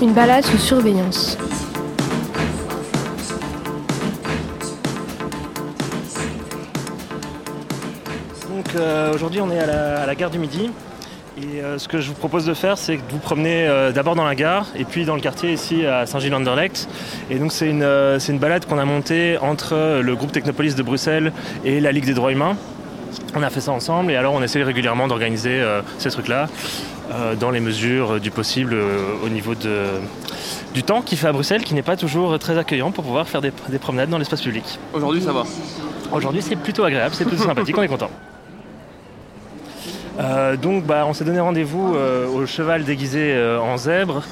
Une 0.00 0.12
balade 0.12 0.44
sous 0.44 0.58
surveillance. 0.58 1.38
Donc 8.48 8.74
euh, 8.74 9.14
aujourd'hui 9.14 9.40
on 9.40 9.52
est 9.52 9.58
à 9.60 10.04
la, 10.04 10.14
gare 10.16 10.30
du 10.30 10.40
Midi 10.40 10.68
et 11.38 11.60
euh, 11.60 11.78
ce 11.78 11.86
que 11.86 12.00
je 12.00 12.08
vous 12.08 12.14
propose 12.14 12.44
de 12.44 12.54
faire 12.54 12.76
c'est 12.76 12.96
de 12.96 13.02
vous 13.10 13.18
promener 13.18 13.68
euh, 13.68 13.92
d'abord 13.92 14.16
dans 14.16 14.24
la 14.24 14.34
gare 14.34 14.66
et 14.74 14.84
puis 14.84 15.04
dans 15.04 15.14
le 15.14 15.20
quartier 15.20 15.52
ici 15.52 15.86
à 15.86 16.06
Saint-Gilles-Anderlecht 16.06 16.88
et 17.30 17.38
donc 17.38 17.52
c'est 17.52 17.68
une, 17.68 17.84
une 17.84 18.38
balade 18.38 18.66
qu'on 18.66 18.78
a 18.78 18.84
montée 18.84 19.38
entre 19.38 20.00
le 20.00 20.16
groupe 20.16 20.32
Technopolis 20.32 20.74
de 20.74 20.82
Bruxelles 20.82 21.32
et 21.64 21.78
la 21.78 21.92
Ligue 21.92 22.06
des 22.06 22.14
droits 22.14 22.32
humains. 22.32 22.56
On 23.34 23.42
a 23.42 23.48
fait 23.50 23.60
ça 23.60 23.72
ensemble 23.72 24.12
et 24.12 24.16
alors 24.16 24.34
on 24.34 24.42
essaie 24.42 24.62
régulièrement 24.62 25.08
d'organiser 25.08 25.58
euh, 25.60 25.80
ces 25.98 26.10
trucs-là 26.10 26.48
euh, 27.12 27.34
dans 27.34 27.50
les 27.50 27.60
mesures 27.60 28.20
du 28.20 28.30
possible 28.30 28.74
euh, 28.74 29.14
au 29.24 29.28
niveau 29.30 29.54
de, 29.54 29.86
du 30.74 30.82
temps 30.82 31.00
qu'il 31.00 31.16
fait 31.16 31.28
à 31.28 31.32
Bruxelles 31.32 31.64
qui 31.64 31.72
n'est 31.74 31.82
pas 31.82 31.96
toujours 31.96 32.38
très 32.38 32.58
accueillant 32.58 32.90
pour 32.90 33.04
pouvoir 33.04 33.26
faire 33.26 33.40
des, 33.40 33.52
des 33.70 33.78
promenades 33.78 34.10
dans 34.10 34.18
l'espace 34.18 34.42
public. 34.42 34.78
Aujourd'hui, 34.92 35.22
ça 35.22 35.32
va. 35.32 35.44
Aujourd'hui, 36.12 36.42
c'est 36.42 36.56
plutôt 36.56 36.84
agréable, 36.84 37.14
c'est 37.14 37.24
plutôt 37.24 37.42
sympathique, 37.44 37.76
on 37.78 37.82
est 37.82 37.88
content. 37.88 38.10
Euh, 40.20 40.56
donc, 40.58 40.84
bah, 40.84 41.04
on 41.06 41.14
s'est 41.14 41.24
donné 41.24 41.40
rendez-vous 41.40 41.94
euh, 41.94 42.26
au 42.28 42.44
cheval 42.44 42.84
déguisé 42.84 43.32
euh, 43.32 43.58
en 43.58 43.78
zèbre 43.78 44.22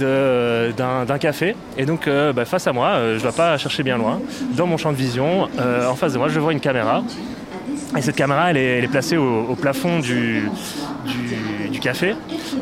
de- 0.00 0.72
d'un 0.76 1.18
café. 1.18 1.54
Et 1.76 1.86
donc, 1.86 2.08
bah, 2.34 2.44
face 2.44 2.66
à 2.66 2.72
moi, 2.72 2.94
je 3.12 3.14
ne 3.14 3.20
dois 3.20 3.30
pas 3.32 3.56
chercher 3.56 3.84
bien 3.84 3.98
loin, 3.98 4.20
dans 4.56 4.66
mon 4.66 4.76
champ 4.76 4.90
de 4.90 4.96
vision, 4.96 5.44
en 5.88 5.94
face 5.94 6.12
de 6.14 6.18
moi, 6.18 6.26
je 6.28 6.40
vois 6.40 6.52
une 6.52 6.58
caméra. 6.60 7.04
Et 7.96 8.02
cette 8.02 8.16
caméra, 8.16 8.50
elle 8.50 8.56
est, 8.56 8.88
placée 8.88 9.16
au, 9.16 9.54
plafond 9.54 9.98
du, 10.00 10.50
café. 11.80 12.14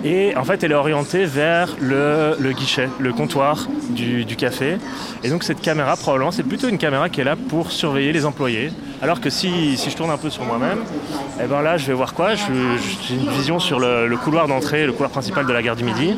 Et 0.05 0.37
en 0.37 0.45
fait, 0.45 0.63
elle 0.63 0.73
est 0.73 0.77
orientée 0.77 1.25
vers 1.25 1.75
le, 1.81 2.53
guichet, 2.53 2.89
le 2.99 3.13
comptoir 3.13 3.67
du, 3.91 4.25
café. 4.37 4.77
Et 5.25 5.31
donc, 5.31 5.43
cette 5.43 5.61
caméra, 5.61 5.97
probablement, 5.97 6.31
c'est 6.31 6.43
plutôt 6.43 6.69
une 6.69 6.79
caméra 6.79 7.09
qui 7.09 7.23
est 7.23 7.25
là 7.25 7.35
pour 7.35 7.73
surveiller 7.73 8.13
les 8.13 8.25
employés. 8.25 8.71
Alors 9.03 9.21
que 9.21 9.31
si, 9.31 9.77
je 9.77 9.97
tourne 9.97 10.11
un 10.11 10.17
peu 10.17 10.31
sur 10.31 10.45
moi-même, 10.45 10.79
eh 11.43 11.47
ben 11.47 11.63
là, 11.63 11.77
je 11.77 11.87
vais 11.87 11.95
voir 11.95 12.15
quoi? 12.15 12.35
J'ai 12.35 13.15
une 13.15 13.31
vision 13.31 13.59
sur 13.59 13.81
le, 13.81 14.17
couloir 14.17 14.47
d'entrée, 14.47 14.87
le 14.87 14.93
couloir 14.93 15.11
principal 15.11 15.47
de 15.47 15.53
la 15.53 15.63
gare 15.63 15.77
du 15.77 15.85
Midi. 15.85 16.15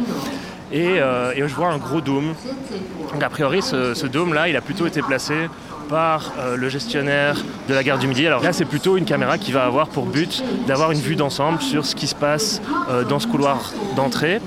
Et, 0.70 1.00
euh, 1.00 1.32
je 1.34 1.54
vois 1.54 1.68
un 1.68 1.78
gros 1.78 2.02
dôme. 2.02 2.34
Donc, 3.12 3.22
a 3.22 3.30
priori, 3.30 3.62
ce 3.62 4.06
dôme-là, 4.06 4.48
il 4.48 4.56
a 4.56 4.60
plutôt 4.60 4.86
été 4.86 5.00
placé 5.00 5.48
par 5.88 6.32
euh, 6.38 6.56
le 6.56 6.68
gestionnaire 6.68 7.36
de 7.68 7.74
la 7.74 7.82
gare 7.82 7.98
du 7.98 8.06
Midi. 8.06 8.26
Alors 8.26 8.42
là, 8.42 8.52
c'est 8.52 8.64
plutôt 8.64 8.96
une 8.96 9.04
caméra 9.04 9.38
qui 9.38 9.52
va 9.52 9.64
avoir 9.64 9.88
pour 9.88 10.06
but 10.06 10.44
d'avoir 10.66 10.92
une 10.92 11.00
vue 11.00 11.16
d'ensemble 11.16 11.60
sur 11.60 11.84
ce 11.84 11.94
qui 11.94 12.06
se 12.06 12.14
passe 12.14 12.60
euh, 12.90 13.04
dans 13.04 13.18
ce 13.18 13.26
couloir 13.26 13.72
d'entrée 13.96 14.40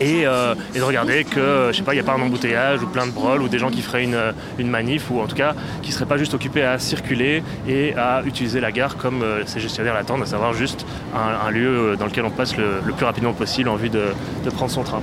et, 0.00 0.26
euh, 0.26 0.54
de 0.74 0.82
regarder 0.82 1.24
que, 1.24 1.68
je 1.72 1.76
sais 1.76 1.82
pas, 1.82 1.92
il 1.92 1.96
n'y 1.96 2.00
a 2.00 2.04
pas 2.04 2.14
un 2.14 2.22
embouteillage 2.22 2.82
ou 2.82 2.86
plein 2.86 3.06
de 3.06 3.12
broles 3.12 3.42
ou 3.42 3.48
des 3.48 3.58
gens 3.58 3.70
qui 3.70 3.82
feraient 3.82 4.04
une, 4.04 4.32
une 4.58 4.68
manif 4.68 5.10
ou 5.10 5.20
en 5.20 5.26
tout 5.26 5.36
cas 5.36 5.54
qui 5.82 5.90
ne 5.90 5.94
seraient 5.94 6.06
pas 6.06 6.16
juste 6.16 6.34
occupés 6.34 6.62
à 6.62 6.78
circuler 6.78 7.42
et 7.68 7.94
à 7.96 8.22
utiliser 8.24 8.60
la 8.60 8.72
gare 8.72 8.96
comme 8.96 9.24
ces 9.46 9.60
gestionnaires 9.60 9.94
l'attendent, 9.94 10.22
à 10.22 10.26
savoir 10.26 10.54
juste 10.54 10.86
un, 11.14 11.50
lieu 11.50 11.96
dans 11.98 12.06
lequel 12.06 12.24
on 12.24 12.30
passe 12.30 12.56
le, 12.56 12.80
plus 12.96 13.04
rapidement 13.04 13.32
possible 13.32 13.68
en 13.68 13.76
vue 13.76 13.90
de, 13.90 14.12
prendre 14.54 14.70
son 14.70 14.82
train. 14.82 15.00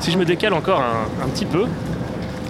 Si 0.00 0.10
je 0.10 0.18
me 0.18 0.24
décale 0.24 0.54
encore 0.54 0.80
un, 0.80 1.28
petit 1.28 1.46
peu, 1.46 1.64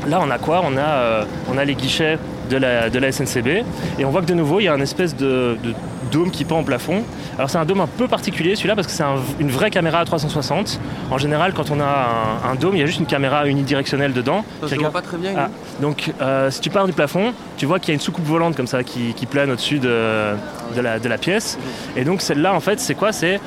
Là, 0.07 0.21
on 0.23 0.31
a 0.31 0.37
quoi? 0.37 0.61
On 0.63 0.77
a, 0.77 1.25
on 1.51 1.57
a 1.57 1.65
les 1.65 1.75
guichets 1.75 2.19
de 2.51 2.57
la, 2.57 2.91
de 2.91 2.99
la 2.99 3.11
SNCB 3.13 3.65
et 3.99 4.05
on 4.05 4.11
voit 4.11 4.21
que 4.21 4.27
de 4.27 4.35
nouveau, 4.35 4.61
il 4.61 4.65
y 4.65 4.69
a 4.69 4.73
un 4.75 4.81
espèce 4.81 5.17
de, 5.17 5.57
de 5.63 5.75
dôme 6.13 6.31
qui 6.31 6.45
pend 6.45 6.61
au 6.61 6.63
plafond. 6.63 7.03
Alors, 7.39 7.51
c'est 7.51 7.59
un 7.59 7.65
dôme 7.65 7.81
un 7.81 7.87
peu 7.87 8.07
particulier 8.07 8.55
celui-là 8.55 8.75
parce 8.77 8.87
que 8.87 8.93
c'est 8.93 9.03
un- 9.03 9.17
une 9.41 9.51
vraie 9.51 9.71
caméra 9.71 9.99
à 10.01 10.05
360. 10.05 10.79
En 11.11 11.19
général, 11.19 11.53
quand 11.55 11.71
on 11.71 11.81
a 11.81 11.85
un, 12.45 12.53
un 12.53 12.55
dôme, 12.55 12.77
il 12.77 12.81
y 12.81 12.83
a 12.83 12.87
juste 12.87 13.01
une 13.01 13.07
caméra 13.07 13.47
unidirectionnelle 13.49 14.13
dedans. 14.13 14.45
Ça 14.63 14.69
se 14.69 14.75
voit 14.77 14.91
pas 14.91 15.03
très 15.03 15.17
bien. 15.17 15.33
Ah, 15.37 15.49
donc, 15.81 16.13
euh, 16.21 16.51
si 16.51 16.61
tu 16.61 16.71
pars 16.71 16.87
du 16.87 16.93
plafond, 16.93 17.33
tu 17.57 17.67
vois 17.67 17.79
qu'il 17.81 17.89
y 17.89 17.93
a 17.93 17.95
une 17.95 18.01
soucoupe 18.01 18.25
volante 18.27 18.57
comme 18.57 18.67
ça 18.69 18.85
qui, 18.85 19.15
qui 19.15 19.27
plane 19.27 19.51
au-dessus 19.51 19.79
de, 19.79 20.35
de 20.77 20.81
la, 20.81 20.99
de 20.99 21.09
la 21.09 21.19
pièce. 21.19 21.59
Et 21.97 22.05
donc, 22.05 22.21
celle-là, 22.21 22.55
en 22.55 22.61
fait, 22.61 22.79
c'est 22.81 22.95
quoi? 22.95 23.13
C'est 23.13 23.41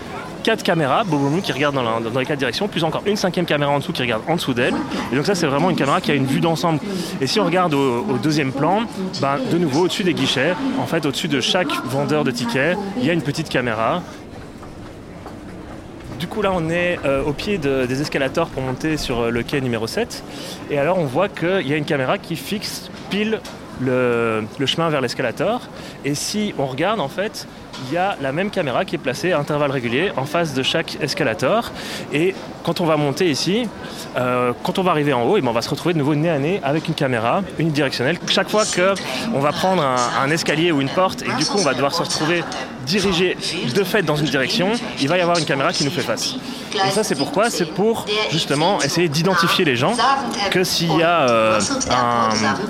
quatre 0.47 0.63
caméras, 0.63 1.03
boum, 1.03 1.41
qui 1.41 1.51
regardent 1.51 1.75
dans, 1.75 1.83
la- 1.83 1.99
dans 1.99 2.19
les 2.21 2.25
quatre 2.25 2.39
directions, 2.39 2.69
plus 2.69 2.85
encore 2.85 3.01
une 3.05 3.17
cinquième 3.17 3.45
caméra 3.45 3.69
en 3.69 3.79
dessous 3.79 3.91
qui 3.91 4.01
regarde 4.01 4.21
en 4.29 4.35
dessous 4.35 4.53
d'elle. 4.53 4.75
Et 5.11 5.15
donc 5.17 5.25
ça, 5.25 5.35
c'est 5.35 5.45
vraiment 5.45 5.69
une 5.69 5.75
caméra 5.75 5.99
qui 5.99 6.09
a 6.09 6.13
une 6.13 6.25
vue 6.25 6.39
d'ensemble. 6.39 6.79
Et 7.19 7.27
si 7.27 7.37
on 7.41 7.43
regarde 7.45 7.73
au, 7.73 8.05
au 8.09 8.17
deuxième 8.17 8.53
plan, 8.53 8.83
ben, 9.21 9.39
de 9.51 9.57
nouveau, 9.57 9.81
au-dessus 9.83 10.05
des 10.05 10.13
guichets, 10.13 10.53
en 10.81 10.85
fait, 10.85 11.05
au-dessus 11.05 11.27
de 11.27 11.41
chaque 11.41 11.67
vendeur 11.87 12.23
de 12.23 12.31
tickets, 12.31 12.77
il 12.97 13.03
y 13.05 13.09
a 13.09 13.13
une 13.13 13.21
petite 13.21 13.49
caméra. 13.49 14.01
Du 16.17 16.27
coup, 16.27 16.41
là, 16.41 16.51
on 16.53 16.69
est 16.69 16.97
euh, 17.05 17.23
au 17.23 17.33
pied 17.33 17.57
de- 17.57 17.85
des 17.85 18.01
escalators 18.01 18.47
pour 18.47 18.63
monter 18.63 18.95
sur 18.97 19.19
euh, 19.23 19.29
le 19.29 19.43
quai 19.43 19.59
numéro 19.61 19.85
7. 19.85 20.23
Et 20.71 20.79
alors, 20.79 20.97
on 20.97 21.05
voit 21.05 21.27
qu'il 21.29 21.67
y 21.67 21.73
a 21.73 21.77
une 21.77 21.85
caméra 21.85 22.17
qui 22.17 22.35
fixe 22.37 22.89
pile 23.09 23.39
le, 23.81 24.43
le 24.57 24.65
chemin 24.65 24.89
vers 24.89 25.01
l'escalator. 25.01 25.61
Et 26.05 26.15
si 26.15 26.55
on 26.57 26.65
regarde, 26.65 26.99
en 26.99 27.09
fait, 27.09 27.47
il 27.85 27.93
y 27.93 27.97
a 27.97 28.17
la 28.21 28.31
même 28.31 28.49
caméra 28.49 28.85
qui 28.85 28.95
est 28.95 28.99
placée 28.99 29.31
à 29.31 29.39
intervalles 29.39 29.71
réguliers 29.71 30.11
en 30.17 30.25
face 30.25 30.53
de 30.53 30.63
chaque 30.63 30.97
escalator. 31.01 31.71
Et 32.13 32.35
quand 32.63 32.81
on 32.81 32.85
va 32.85 32.97
monter 32.97 33.29
ici, 33.29 33.67
euh, 34.17 34.51
quand 34.63 34.79
on 34.79 34.83
va 34.83 34.91
arriver 34.91 35.13
en 35.13 35.23
haut, 35.23 35.37
eh 35.37 35.41
ben, 35.41 35.47
on 35.49 35.53
va 35.53 35.61
se 35.61 35.69
retrouver 35.69 35.93
de 35.93 35.99
nouveau 35.99 36.15
nez 36.15 36.29
à 36.29 36.39
nez 36.39 36.59
avec 36.63 36.87
une 36.87 36.93
caméra 36.93 37.41
unidirectionnelle. 37.59 38.17
Chaque 38.27 38.49
fois 38.49 38.63
qu'on 38.65 39.39
va 39.39 39.51
prendre 39.51 39.83
un, 39.83 40.29
escalier 40.29 40.71
ou 40.71 40.81
une 40.81 40.89
porte 40.89 41.21
et 41.21 41.31
du 41.37 41.45
coup 41.45 41.57
on 41.57 41.63
va 41.63 41.73
devoir 41.73 41.93
se 41.93 42.01
retrouver 42.01 42.43
dirigé 42.85 43.37
de 43.73 43.83
fait 43.83 44.01
dans 44.01 44.15
une 44.15 44.25
direction, 44.25 44.71
il 44.99 45.07
va 45.07 45.17
y 45.17 45.21
avoir 45.21 45.37
une 45.37 45.45
caméra 45.45 45.71
qui 45.71 45.83
nous 45.83 45.91
fait 45.91 46.01
face. 46.01 46.35
Et 46.73 46.91
ça 46.91 47.03
c'est 47.03 47.15
pourquoi? 47.15 47.49
C'est 47.49 47.65
pour 47.65 48.05
justement 48.31 48.81
essayer 48.81 49.07
d'identifier 49.09 49.65
les 49.65 49.75
gens 49.75 49.95
que 50.51 50.63
s'il 50.63 50.95
y 50.97 51.03
a 51.03 51.29
euh, 51.29 51.59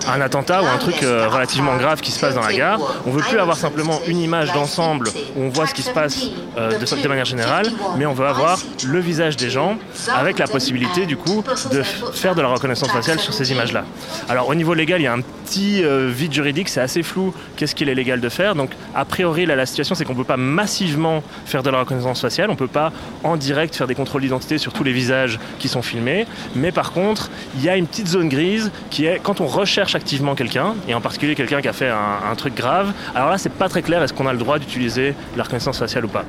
un, 0.08 0.22
attentat 0.22 0.62
ou 0.62 0.66
un 0.66 0.78
truc 0.78 1.04
euh, 1.04 1.28
relativement 1.28 1.76
grave 1.78 2.02
qui 2.02 2.12
se 2.12 2.20
passe 2.20 2.36
dans 2.36 2.42
la 2.42 2.54
gare, 2.54 2.80
on 3.06 3.12
veut 3.12 3.22
plus 3.22 3.40
avoir 3.40 3.58
simplement 3.58 4.00
une 4.08 4.20
image 4.20 4.54
d'ensemble 4.54 4.97
où 5.36 5.42
on 5.42 5.50
voit 5.50 5.68
ce 5.68 5.74
qui 5.74 5.82
se 5.84 5.92
passe 5.92 6.28
euh, 6.58 6.78
de, 6.78 7.02
de 7.02 7.08
manière 7.08 7.26
générale, 7.26 7.68
mais 7.98 8.06
on 8.06 8.14
veut 8.14 8.28
avoir 8.28 8.60
le 8.86 9.00
visage 9.00 9.38
des 9.38 9.50
gens 9.50 9.78
avec 10.14 10.40
la 10.40 10.48
possibilité 10.48 11.06
du 11.06 11.18
coup 11.18 11.44
de 11.72 11.84
faire 11.84 12.36
de 12.36 12.42
la 12.42 12.48
reconnaissance 12.48 12.92
faciale 12.92 13.20
sur 13.20 13.34
ces 13.34 13.52
images-là. 13.52 13.84
Alors 14.30 14.50
au 14.50 14.56
niveau 14.56 14.74
légal, 14.74 15.02
il 15.02 15.04
y 15.04 15.08
a 15.08 15.14
un 15.14 15.22
petit 15.22 15.84
euh, 15.84 16.10
vide 16.14 16.34
juridique, 16.34 16.70
c'est 16.70 16.82
assez 16.82 17.04
flou 17.04 17.34
qu'est-ce 17.56 17.76
qu'il 17.76 17.90
est 17.90 17.96
légal 17.96 18.20
de 18.22 18.30
faire? 18.30 18.56
Donc 18.56 18.72
a 18.96 19.06
priori, 19.06 19.46
la 19.46 19.66
situation 19.66 19.96
c'est 19.96 20.06
qu'on 20.06 20.14
ne 20.14 20.18
peut 20.18 20.24
pas 20.24 20.38
massivement 20.38 21.24
faire 21.46 21.64
de 21.64 21.70
la 21.70 21.80
reconnaissance 21.80 22.22
faciale, 22.22 22.50
on 22.50 22.54
ne 22.54 22.58
peut 22.58 22.68
pas 22.68 22.92
en 23.24 23.38
direct 23.38 23.76
faire 23.76 23.88
des 23.88 23.96
contrôles 23.96 24.22
d'identité 24.22 24.58
sur 24.58 24.74
tous 24.74 24.84
les 24.84 24.94
visages 24.94 25.40
qui 25.60 25.68
sont 25.68 25.82
filmés, 25.82 26.26
mais 26.56 26.72
par 26.72 26.92
contre, 26.92 27.30
il 27.56 27.64
y 27.64 27.70
a 27.70 27.76
une 27.78 27.88
petite 27.88 28.08
zone 28.08 28.30
grise 28.30 28.72
qui 28.90 29.06
est 29.06 29.20
quand 29.22 29.42
on 29.42 29.48
recherche 29.48 29.96
activement 29.96 30.36
quelqu'un, 30.36 30.76
et 30.88 30.94
en 30.94 31.02
particulier 31.02 31.36
quelqu'un 31.36 31.62
qui 31.62 31.68
a 31.68 31.74
fait 31.74 31.90
un, 31.90 32.32
un 32.32 32.36
truc 32.36 32.56
grave, 32.56 32.94
alors 33.16 33.30
là 33.30 33.38
c'est 33.38 33.52
pas 33.52 33.70
très 33.70 33.82
clair 33.82 34.02
est-ce 34.04 34.14
qu'on 34.14 34.28
a 34.28 34.34
le 34.34 34.40
droit 34.40 34.60
d'utiliser 34.60 34.87
la 35.36 35.44
reconnaissance 35.44 35.80
faciale 35.80 36.06
ou 36.06 36.10
pas. 36.10 36.26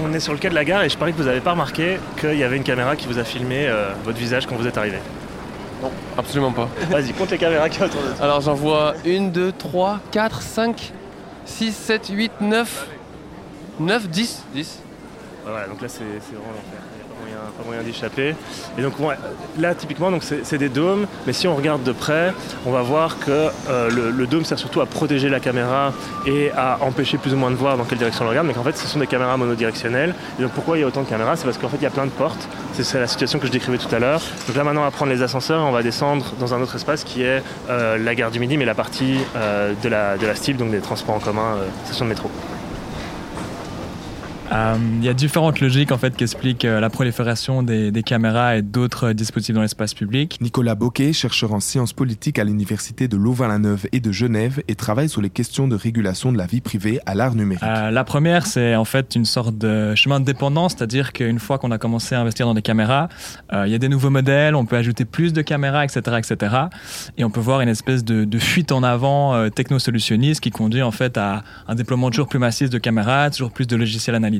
On 0.00 0.12
est 0.12 0.20
sur 0.20 0.32
le 0.32 0.38
quai 0.38 0.48
de 0.48 0.54
la 0.54 0.64
gare 0.64 0.82
et 0.84 0.88
je 0.88 0.96
parie 0.96 1.12
que 1.12 1.18
vous 1.18 1.24
n'avez 1.24 1.40
pas 1.40 1.52
remarqué 1.52 1.98
qu'il 2.20 2.36
y 2.36 2.44
avait 2.44 2.56
une 2.56 2.62
caméra 2.62 2.94
qui 2.94 3.06
vous 3.06 3.18
a 3.18 3.24
filmé 3.24 3.66
euh, 3.66 3.92
votre 4.04 4.18
visage 4.18 4.46
quand 4.46 4.54
vous 4.54 4.66
êtes 4.66 4.78
arrivé. 4.78 4.98
Non, 5.82 5.90
absolument 6.16 6.52
pas. 6.52 6.68
Vas-y, 6.90 7.12
compte 7.12 7.30
les 7.30 7.38
caméras 7.38 7.68
qui 7.68 7.82
autour 7.82 8.02
de 8.02 8.08
toi. 8.08 8.24
Alors 8.24 8.40
j'en 8.40 8.54
vois 8.54 8.94
1, 9.06 9.28
2, 9.28 9.52
3, 9.52 10.00
4, 10.12 10.42
5, 10.42 10.92
6, 11.44 11.72
7, 11.72 12.08
8, 12.08 12.32
9, 12.40 12.86
9, 13.80 14.08
10. 14.08 14.44
10. 14.54 14.78
Voilà, 15.44 15.66
donc 15.66 15.80
là 15.82 15.88
c'est 15.88 16.04
c'est 16.20 16.34
vraiment 16.34 16.52
l'enfer. 16.52 16.97
Moyen, 17.28 17.52
pas 17.58 17.64
moyen 17.64 17.82
d'échapper. 17.82 18.34
Et 18.78 18.82
donc 18.82 18.94
là 19.58 19.74
typiquement 19.74 20.10
c'est 20.20 20.58
des 20.58 20.68
dômes, 20.68 21.06
mais 21.26 21.32
si 21.32 21.46
on 21.46 21.54
regarde 21.54 21.82
de 21.82 21.92
près, 21.92 22.32
on 22.64 22.72
va 22.72 22.82
voir 22.82 23.18
que 23.18 23.48
euh, 23.68 23.90
le, 23.90 24.26
dôme 24.26 24.44
sert 24.44 24.58
surtout 24.58 24.80
à 24.80 24.86
protéger 24.86 25.28
la 25.28 25.40
caméra 25.40 25.92
et 26.26 26.50
à 26.56 26.78
empêcher 26.82 27.18
plus 27.18 27.34
ou 27.34 27.36
moins 27.36 27.50
de 27.50 27.56
voir 27.56 27.76
dans 27.76 27.84
quelle 27.84 27.98
direction 27.98 28.24
on 28.24 28.28
regarde. 28.28 28.46
Mais 28.46 28.54
qu'en 28.54 28.62
fait 28.62 28.76
ce 28.76 28.86
sont 28.86 28.98
des 28.98 29.06
caméras 29.06 29.36
monodirectionnelles. 29.36 30.14
Et 30.38 30.42
donc 30.42 30.52
pourquoi 30.52 30.78
il 30.78 30.80
y 30.80 30.84
a 30.84 30.86
autant 30.86 31.02
de 31.02 31.08
caméras? 31.08 31.36
C'est 31.36 31.44
parce 31.44 31.58
qu'en 31.58 31.68
fait 31.68 31.76
il 31.76 31.82
y 31.82 31.86
a 31.86 31.90
plein 31.90 32.06
de 32.06 32.10
portes. 32.10 32.48
C'est- 32.72 32.98
la 32.98 33.06
situation 33.06 33.38
que 33.38 33.46
je 33.46 33.52
décrivais 33.52 33.78
tout 33.78 33.94
à 33.94 33.98
l'heure. 33.98 34.20
Donc 34.46 34.56
là 34.56 34.64
maintenant 34.64 34.80
on 34.80 34.84
va 34.84 34.90
prendre 34.90 35.12
les 35.12 35.22
ascenseurs 35.22 35.62
on 35.62 35.72
va 35.72 35.82
descendre 35.82 36.32
dans 36.40 36.54
un 36.54 36.62
autre 36.62 36.76
espace 36.76 37.04
qui 37.04 37.22
est 37.22 37.42
euh, 37.68 37.98
la 37.98 38.14
gare 38.14 38.30
du 38.30 38.40
Midi, 38.40 38.56
mais 38.56 38.64
la 38.64 38.74
partie 38.74 39.18
euh, 39.36 39.74
de, 39.82 39.88
la, 39.88 40.16
de 40.16 40.26
la 40.26 40.34
STIL, 40.34 40.56
donc 40.56 40.70
des 40.70 40.80
transports 40.80 41.14
en 41.14 41.20
commun, 41.20 41.56
station 41.84 42.04
de 42.06 42.10
métro. 42.10 42.30
Euh, 44.52 44.76
il 44.98 45.04
y 45.04 45.08
a 45.08 45.14
différentes 45.14 45.60
logiques 45.60 45.92
en 45.92 45.98
fait 45.98 46.16
qui 46.16 46.24
expliquent 46.24 46.64
euh, 46.64 46.80
la 46.80 46.90
prolifération 46.90 47.62
des, 47.62 47.90
des 47.90 48.02
caméras 48.02 48.56
et 48.56 48.62
d'autres 48.62 49.12
dispositifs 49.12 49.54
dans 49.54 49.62
l'espace 49.62 49.94
public. 49.94 50.38
Nicolas 50.40 50.74
Boquet, 50.74 51.12
chercheur 51.12 51.52
en 51.52 51.60
sciences 51.60 51.92
politiques 51.92 52.38
à 52.38 52.44
l'université 52.44 53.08
de 53.08 53.16
Louvain-la-Neuve 53.16 53.86
et 53.92 54.00
de 54.00 54.10
Genève 54.10 54.62
et 54.68 54.74
travaille 54.74 55.08
sur 55.08 55.20
les 55.20 55.30
questions 55.30 55.68
de 55.68 55.76
régulation 55.76 56.32
de 56.32 56.38
la 56.38 56.46
vie 56.46 56.60
privée 56.60 56.98
à 57.04 57.14
l'art 57.14 57.34
numérique. 57.34 57.62
Euh, 57.62 57.90
la 57.90 58.04
première, 58.04 58.46
c'est 58.46 58.74
en 58.74 58.84
fait 58.84 59.14
une 59.14 59.24
sorte 59.24 59.58
de 59.58 59.94
chemin 59.94 60.20
de 60.20 60.24
dépendance, 60.24 60.74
c'est-à-dire 60.76 61.12
qu'une 61.12 61.38
fois 61.38 61.58
qu'on 61.58 61.70
a 61.70 61.78
commencé 61.78 62.14
à 62.14 62.20
investir 62.20 62.46
dans 62.46 62.54
des 62.54 62.62
caméras, 62.62 63.08
euh, 63.52 63.66
il 63.66 63.72
y 63.72 63.74
a 63.74 63.78
des 63.78 63.88
nouveaux 63.88 64.10
modèles, 64.10 64.54
on 64.54 64.64
peut 64.64 64.76
ajouter 64.76 65.04
plus 65.04 65.32
de 65.32 65.42
caméras, 65.42 65.84
etc., 65.84 66.00
etc. 66.18 66.56
Et 67.18 67.24
on 67.24 67.30
peut 67.30 67.40
voir 67.40 67.60
une 67.60 67.68
espèce 67.68 68.04
de, 68.04 68.24
de 68.24 68.38
fuite 68.38 68.72
en 68.72 68.82
avant 68.82 69.34
euh, 69.34 69.50
technosolutionniste 69.50 70.40
qui 70.40 70.50
conduit 70.50 70.82
en 70.82 70.90
fait 70.90 71.18
à 71.18 71.42
un 71.66 71.74
déploiement 71.74 72.10
toujours 72.10 72.28
plus 72.28 72.38
massif 72.38 72.70
de 72.70 72.78
caméras, 72.78 73.30
toujours 73.30 73.50
plus 73.50 73.66
de 73.66 73.76
logiciels 73.76 74.16
analytiques 74.16 74.37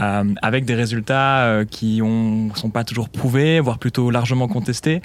euh, 0.00 0.24
avec 0.42 0.64
des 0.64 0.74
résultats 0.74 1.44
euh, 1.44 1.64
qui 1.64 2.02
ne 2.02 2.50
sont 2.56 2.70
pas 2.70 2.82
toujours 2.82 3.08
prouvés, 3.08 3.60
voire 3.60 3.78
plutôt 3.78 4.10
largement 4.10 4.48
contestés. 4.48 5.02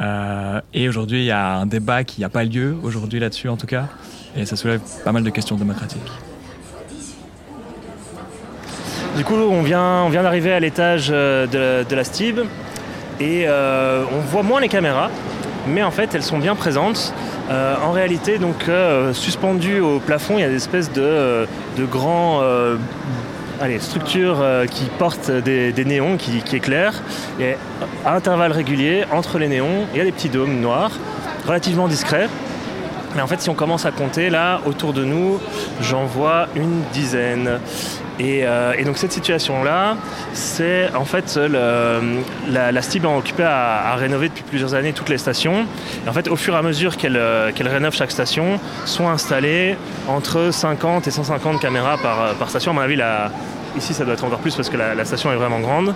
Euh, 0.00 0.60
et 0.72 0.88
aujourd'hui, 0.88 1.22
il 1.22 1.24
y 1.24 1.32
a 1.32 1.56
un 1.56 1.66
débat 1.66 2.04
qui 2.04 2.20
n'a 2.20 2.28
pas 2.28 2.44
lieu 2.44 2.76
aujourd'hui 2.84 3.18
là-dessus, 3.18 3.48
en 3.48 3.56
tout 3.56 3.66
cas, 3.66 3.88
et 4.36 4.46
ça 4.46 4.54
soulève 4.54 4.80
pas 5.04 5.10
mal 5.10 5.24
de 5.24 5.30
questions 5.30 5.56
démocratiques. 5.56 6.00
Du 9.16 9.24
coup, 9.24 9.34
on 9.34 9.62
vient, 9.62 10.08
d'arriver 10.08 10.52
à 10.52 10.60
l'étage 10.60 11.08
de, 11.08 11.94
la 11.94 12.04
STIB 12.04 12.38
et 13.18 13.48
on 13.48 14.20
voit 14.30 14.44
moins 14.44 14.60
les 14.60 14.68
caméras, 14.68 15.10
mais 15.66 15.82
en 15.82 15.90
fait, 15.90 16.14
elles 16.14 16.22
sont 16.22 16.38
bien 16.38 16.54
présentes. 16.54 17.12
En 17.50 17.90
réalité, 17.90 18.38
donc 18.38 18.68
euh, 18.68 19.12
suspendues 19.12 19.80
au 19.80 19.98
plafond, 19.98 20.34
il 20.36 20.42
y 20.42 20.44
a 20.44 20.48
des 20.48 20.56
espèces 20.56 20.92
de 20.92 21.48
grands 21.90 22.42
allez, 23.60 23.78
structures 23.78 24.38
euh, 24.40 24.66
qui 24.66 24.84
portent 24.98 25.30
des, 25.30 25.72
des 25.72 25.84
néons 25.84 26.16
qui, 26.16 26.42
qui, 26.42 26.56
éclairent. 26.56 27.02
Et 27.40 27.54
à 28.04 28.14
intervalles 28.14 28.52
réguliers, 28.52 29.04
entre 29.12 29.38
les 29.38 29.48
néons, 29.48 29.86
il 29.92 29.98
y 29.98 30.00
a 30.00 30.04
des 30.04 30.12
petits 30.12 30.28
dômes 30.28 30.60
noirs, 30.60 30.92
relativement 31.46 31.88
discrets. 31.88 32.28
Mais 33.14 33.22
en 33.22 33.26
fait, 33.26 33.40
si 33.40 33.50
on 33.50 33.54
commence 33.54 33.86
à 33.86 33.90
compter, 33.90 34.30
là, 34.30 34.60
autour 34.66 34.92
de 34.92 35.04
nous, 35.04 35.40
j'en 35.80 36.04
vois 36.04 36.48
une 36.54 36.82
dizaine. 36.92 37.58
Et, 38.18 38.44
euh, 38.44 38.74
et, 38.76 38.84
donc 38.84 38.98
cette 38.98 39.12
situation-là, 39.12 39.96
c'est 40.32 40.92
en 40.94 41.04
fait 41.04 41.36
la, 41.36 42.82
STIB 42.82 43.06
a 43.06 43.16
occupé 43.16 43.44
à, 43.44 43.94
rénover 43.96 44.28
depuis 44.28 44.42
plusieurs 44.42 44.74
années 44.74 44.92
toutes 44.92 45.08
les 45.08 45.18
stations. 45.18 45.66
Et 46.04 46.08
en 46.08 46.12
fait, 46.12 46.28
au 46.28 46.36
fur 46.36 46.54
et 46.54 46.58
à 46.58 46.62
mesure 46.62 46.96
qu'elle 46.96 47.20
qu 47.54 47.62
rénove 47.62 47.94
chaque 47.94 48.10
station, 48.10 48.58
sont 48.86 49.08
installées 49.08 49.76
entre 50.08 50.50
50 50.50 51.06
et 51.06 51.10
150 51.10 51.60
caméras 51.60 51.96
par, 51.98 52.34
par 52.34 52.50
station. 52.50 52.72
À 52.72 52.74
mon 52.74 52.80
avis, 52.80 53.00
ici, 53.76 53.94
ça 53.94 54.04
doit 54.04 54.14
être 54.14 54.24
encore 54.24 54.40
plus 54.40 54.54
parce 54.54 54.68
que 54.68 54.76
la, 54.76 54.94
la 54.94 55.04
station 55.04 55.32
est 55.32 55.36
vraiment 55.36 55.60
grande. 55.60 55.94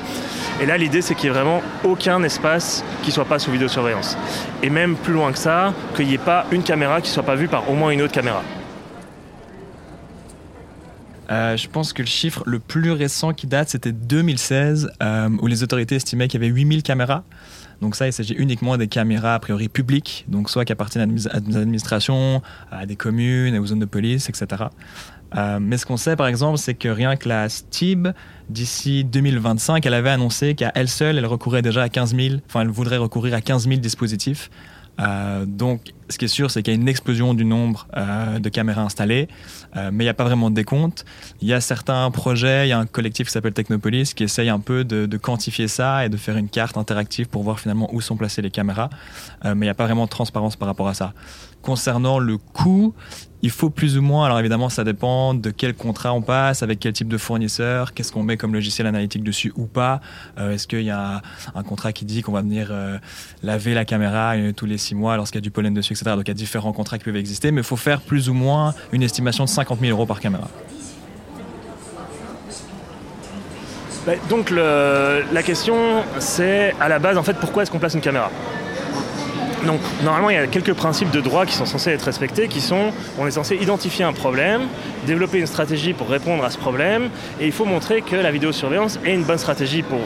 Et 0.60 0.66
là, 0.66 0.76
l'idée, 0.76 1.02
c'est 1.02 1.14
qu'il 1.14 1.30
n'y 1.30 1.36
ait 1.36 1.40
vraiment 1.40 1.62
aucun 1.84 2.22
espace 2.22 2.84
qui 3.02 3.08
ne 3.08 3.14
soit 3.14 3.24
pas 3.24 3.38
sous 3.38 3.50
vidéosurveillance. 3.50 4.16
Et 4.62 4.70
même 4.70 4.94
plus 4.94 5.12
loin 5.12 5.32
que 5.32 5.38
ça, 5.38 5.72
qu'il 5.96 6.06
n'y 6.06 6.14
ait 6.14 6.18
pas 6.18 6.46
une 6.52 6.62
caméra 6.62 7.00
qui 7.00 7.08
ne 7.08 7.14
soit 7.14 7.22
pas 7.22 7.34
vue 7.34 7.48
par 7.48 7.68
au 7.68 7.74
moins 7.74 7.90
une 7.90 8.02
autre 8.02 8.12
caméra. 8.12 8.42
Euh, 11.30 11.56
je 11.56 11.68
pense 11.68 11.92
que 11.92 12.02
le 12.02 12.08
chiffre 12.08 12.42
le 12.46 12.58
plus 12.58 12.90
récent 12.90 13.32
qui 13.32 13.46
date, 13.46 13.68
c'était 13.68 13.92
2016, 13.92 14.90
euh, 15.02 15.28
où 15.40 15.46
les 15.46 15.62
autorités 15.62 15.96
estimaient 15.96 16.28
qu'il 16.28 16.40
y 16.42 16.44
avait 16.44 16.52
8000 16.52 16.82
caméras. 16.82 17.24
Donc 17.80 17.96
ça, 17.96 18.06
il 18.06 18.12
s'agit 18.12 18.34
uniquement 18.34 18.76
des 18.76 18.86
caméras 18.86 19.34
a 19.34 19.38
priori 19.40 19.68
publiques, 19.68 20.24
donc 20.28 20.50
soit 20.50 20.64
qui 20.64 20.72
appartiennent 20.72 21.18
à 21.32 21.40
des 21.40 21.56
administrations, 21.56 22.40
à 22.70 22.86
des 22.86 22.96
communes, 22.96 23.58
aux 23.58 23.66
zones 23.66 23.80
de 23.80 23.86
police, 23.86 24.28
etc. 24.28 24.64
Euh, 25.36 25.58
mais 25.60 25.78
ce 25.78 25.86
qu'on 25.86 25.96
sait 25.96 26.14
par 26.14 26.26
exemple, 26.26 26.58
c'est 26.58 26.74
que 26.74 26.88
rien 26.88 27.16
que 27.16 27.28
la 27.28 27.48
STIB, 27.48 28.08
d'ici 28.50 29.02
2025, 29.04 29.84
elle 29.86 29.94
avait 29.94 30.10
annoncé 30.10 30.54
qu'à 30.54 30.70
elle 30.74 30.88
seule, 30.88 31.18
elle 31.18 31.26
recourait 31.26 31.62
déjà 31.62 31.82
à 31.82 31.88
15 31.88 32.14
000, 32.14 32.36
enfin 32.46 32.60
elle 32.60 32.68
voudrait 32.68 32.98
recourir 32.98 33.34
à 33.34 33.40
15 33.40 33.66
000 33.66 33.80
dispositifs. 33.80 34.50
Euh, 35.00 35.44
donc, 35.46 35.92
ce 36.12 36.18
qui 36.18 36.26
est 36.26 36.28
sûr, 36.28 36.50
c'est 36.50 36.62
qu'il 36.62 36.72
y 36.72 36.76
a 36.76 36.80
une 36.80 36.88
explosion 36.88 37.34
du 37.34 37.44
nombre 37.44 37.88
euh, 37.96 38.38
de 38.38 38.48
caméras 38.48 38.82
installées, 38.82 39.28
euh, 39.76 39.90
mais 39.92 40.04
il 40.04 40.06
n'y 40.06 40.10
a 40.10 40.14
pas 40.14 40.24
vraiment 40.24 40.50
de 40.50 40.54
décompte. 40.54 41.04
Il 41.40 41.48
y 41.48 41.54
a 41.54 41.60
certains 41.60 42.10
projets, 42.10 42.66
il 42.66 42.70
y 42.70 42.72
a 42.72 42.78
un 42.78 42.86
collectif 42.86 43.26
qui 43.26 43.32
s'appelle 43.32 43.54
Technopolis 43.54 44.14
qui 44.14 44.24
essaye 44.24 44.48
un 44.48 44.60
peu 44.60 44.84
de, 44.84 45.06
de, 45.06 45.16
quantifier 45.16 45.68
ça 45.68 46.04
et 46.04 46.08
de 46.08 46.16
faire 46.16 46.36
une 46.36 46.48
carte 46.48 46.76
interactive 46.76 47.28
pour 47.28 47.42
voir 47.42 47.58
finalement 47.58 47.88
où 47.92 48.00
sont 48.00 48.16
placées 48.16 48.42
les 48.42 48.50
caméras, 48.50 48.90
euh, 49.44 49.54
mais 49.54 49.66
il 49.66 49.68
n'y 49.68 49.70
a 49.70 49.74
pas 49.74 49.86
vraiment 49.86 50.04
de 50.04 50.10
transparence 50.10 50.56
par 50.56 50.68
rapport 50.68 50.88
à 50.88 50.94
ça. 50.94 51.14
Concernant 51.62 52.18
le 52.18 52.38
coût, 52.38 52.94
il 53.42 53.50
faut 53.50 53.70
plus 53.70 53.98
ou 53.98 54.02
moins, 54.02 54.26
alors 54.26 54.38
évidemment 54.38 54.68
ça 54.68 54.84
dépend 54.84 55.34
de 55.34 55.50
quel 55.50 55.74
contrat 55.74 56.12
on 56.12 56.22
passe, 56.22 56.62
avec 56.62 56.78
quel 56.78 56.92
type 56.92 57.08
de 57.08 57.18
fournisseur, 57.18 57.92
qu'est-ce 57.92 58.12
qu'on 58.12 58.22
met 58.22 58.36
comme 58.36 58.54
logiciel 58.54 58.86
analytique 58.86 59.24
dessus 59.24 59.52
ou 59.56 59.66
pas. 59.66 60.00
Euh, 60.38 60.52
Est-ce 60.52 60.68
qu'il 60.68 60.82
y 60.82 60.90
a 60.90 61.22
un 61.54 61.62
contrat 61.64 61.92
qui 61.92 62.04
dit 62.04 62.22
qu'on 62.22 62.32
va 62.32 62.42
venir 62.42 62.68
euh, 62.70 62.98
laver 63.42 63.74
la 63.74 63.84
caméra 63.84 64.36
euh, 64.36 64.52
tous 64.52 64.66
les 64.66 64.78
six 64.78 64.94
mois 64.94 65.16
lorsqu'il 65.16 65.38
y 65.38 65.42
a 65.42 65.42
du 65.42 65.50
pollen 65.50 65.74
dessus, 65.74 65.92
etc. 65.92 66.12
Donc 66.12 66.22
il 66.26 66.28
y 66.28 66.30
a 66.30 66.34
différents 66.34 66.72
contrats 66.72 66.98
qui 66.98 67.04
peuvent 67.04 67.16
exister, 67.16 67.50
mais 67.50 67.62
il 67.62 67.66
faut 67.66 67.76
faire 67.76 68.00
plus 68.00 68.28
ou 68.28 68.34
moins 68.34 68.74
une 68.92 69.02
estimation 69.02 69.44
de 69.44 69.48
50 69.48 69.80
000 69.80 69.90
euros 69.90 70.06
par 70.06 70.20
caméra. 70.20 70.48
Bah, 74.06 74.12
donc 74.28 74.50
la 74.50 75.42
question 75.44 76.04
c'est 76.18 76.74
à 76.80 76.88
la 76.88 76.98
base 76.98 77.16
en 77.16 77.22
fait 77.22 77.34
pourquoi 77.34 77.62
est-ce 77.62 77.70
qu'on 77.70 77.78
place 77.78 77.94
une 77.94 78.00
caméra? 78.00 78.30
Donc 79.66 79.80
normalement 80.02 80.30
il 80.30 80.36
y 80.36 80.38
a 80.38 80.46
quelques 80.46 80.74
principes 80.74 81.10
de 81.10 81.20
droit 81.20 81.46
qui 81.46 81.54
sont 81.54 81.66
censés 81.66 81.90
être 81.90 82.02
respectés 82.02 82.48
qui 82.48 82.60
sont 82.60 82.92
on 83.18 83.26
est 83.26 83.32
censé 83.32 83.56
identifier 83.56 84.04
un 84.04 84.12
problème, 84.12 84.62
développer 85.06 85.38
une 85.38 85.46
stratégie 85.46 85.92
pour 85.92 86.08
répondre 86.08 86.44
à 86.44 86.50
ce 86.50 86.58
problème 86.58 87.10
et 87.40 87.46
il 87.46 87.52
faut 87.52 87.64
montrer 87.64 88.02
que 88.02 88.16
la 88.16 88.30
vidéosurveillance 88.30 88.98
est 89.04 89.14
une 89.14 89.24
bonne 89.24 89.38
stratégie 89.38 89.82
pour 89.82 90.00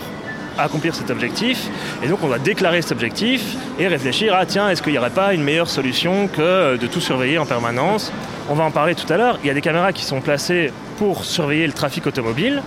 accomplir 0.59 0.95
cet 0.95 1.11
objectif. 1.11 1.69
Et 2.03 2.09
donc 2.09 2.23
on 2.23 2.29
doit 2.29 2.39
déclarer 2.39 2.83
cet 2.83 2.93
objectif 2.93 3.57
et 3.79 3.89
réfléchir 3.89 4.35
à 4.35 4.47
tiens 4.47 4.69
est-ce 4.69 4.83
qu'il 4.83 4.93
n'y 4.93 4.99
aurait 4.99 5.11
pas 5.11 5.35
une 5.35 5.43
meilleure 5.43 5.69
solution 5.69 6.29
que 6.29 6.77
de 6.77 6.87
tout 6.87 7.01
surveiller 7.01 7.39
en 7.39 7.47
permanence? 7.47 8.13
On 8.49 8.55
va 8.55 8.65
en 8.65 8.71
parler 8.71 8.95
tout 8.95 9.11
à 9.13 9.17
l'heure. 9.17 9.39
Il 9.43 9.47
y 9.47 9.51
a 9.51 9.55
des 9.55 9.61
caméras 9.61 9.93
qui 9.93 10.05
sont 10.05 10.21
placées 10.21 10.73
pour 10.99 11.25
surveiller 11.25 11.67
le 11.67 11.73
trafic 11.73 12.07
automobile 12.07 12.63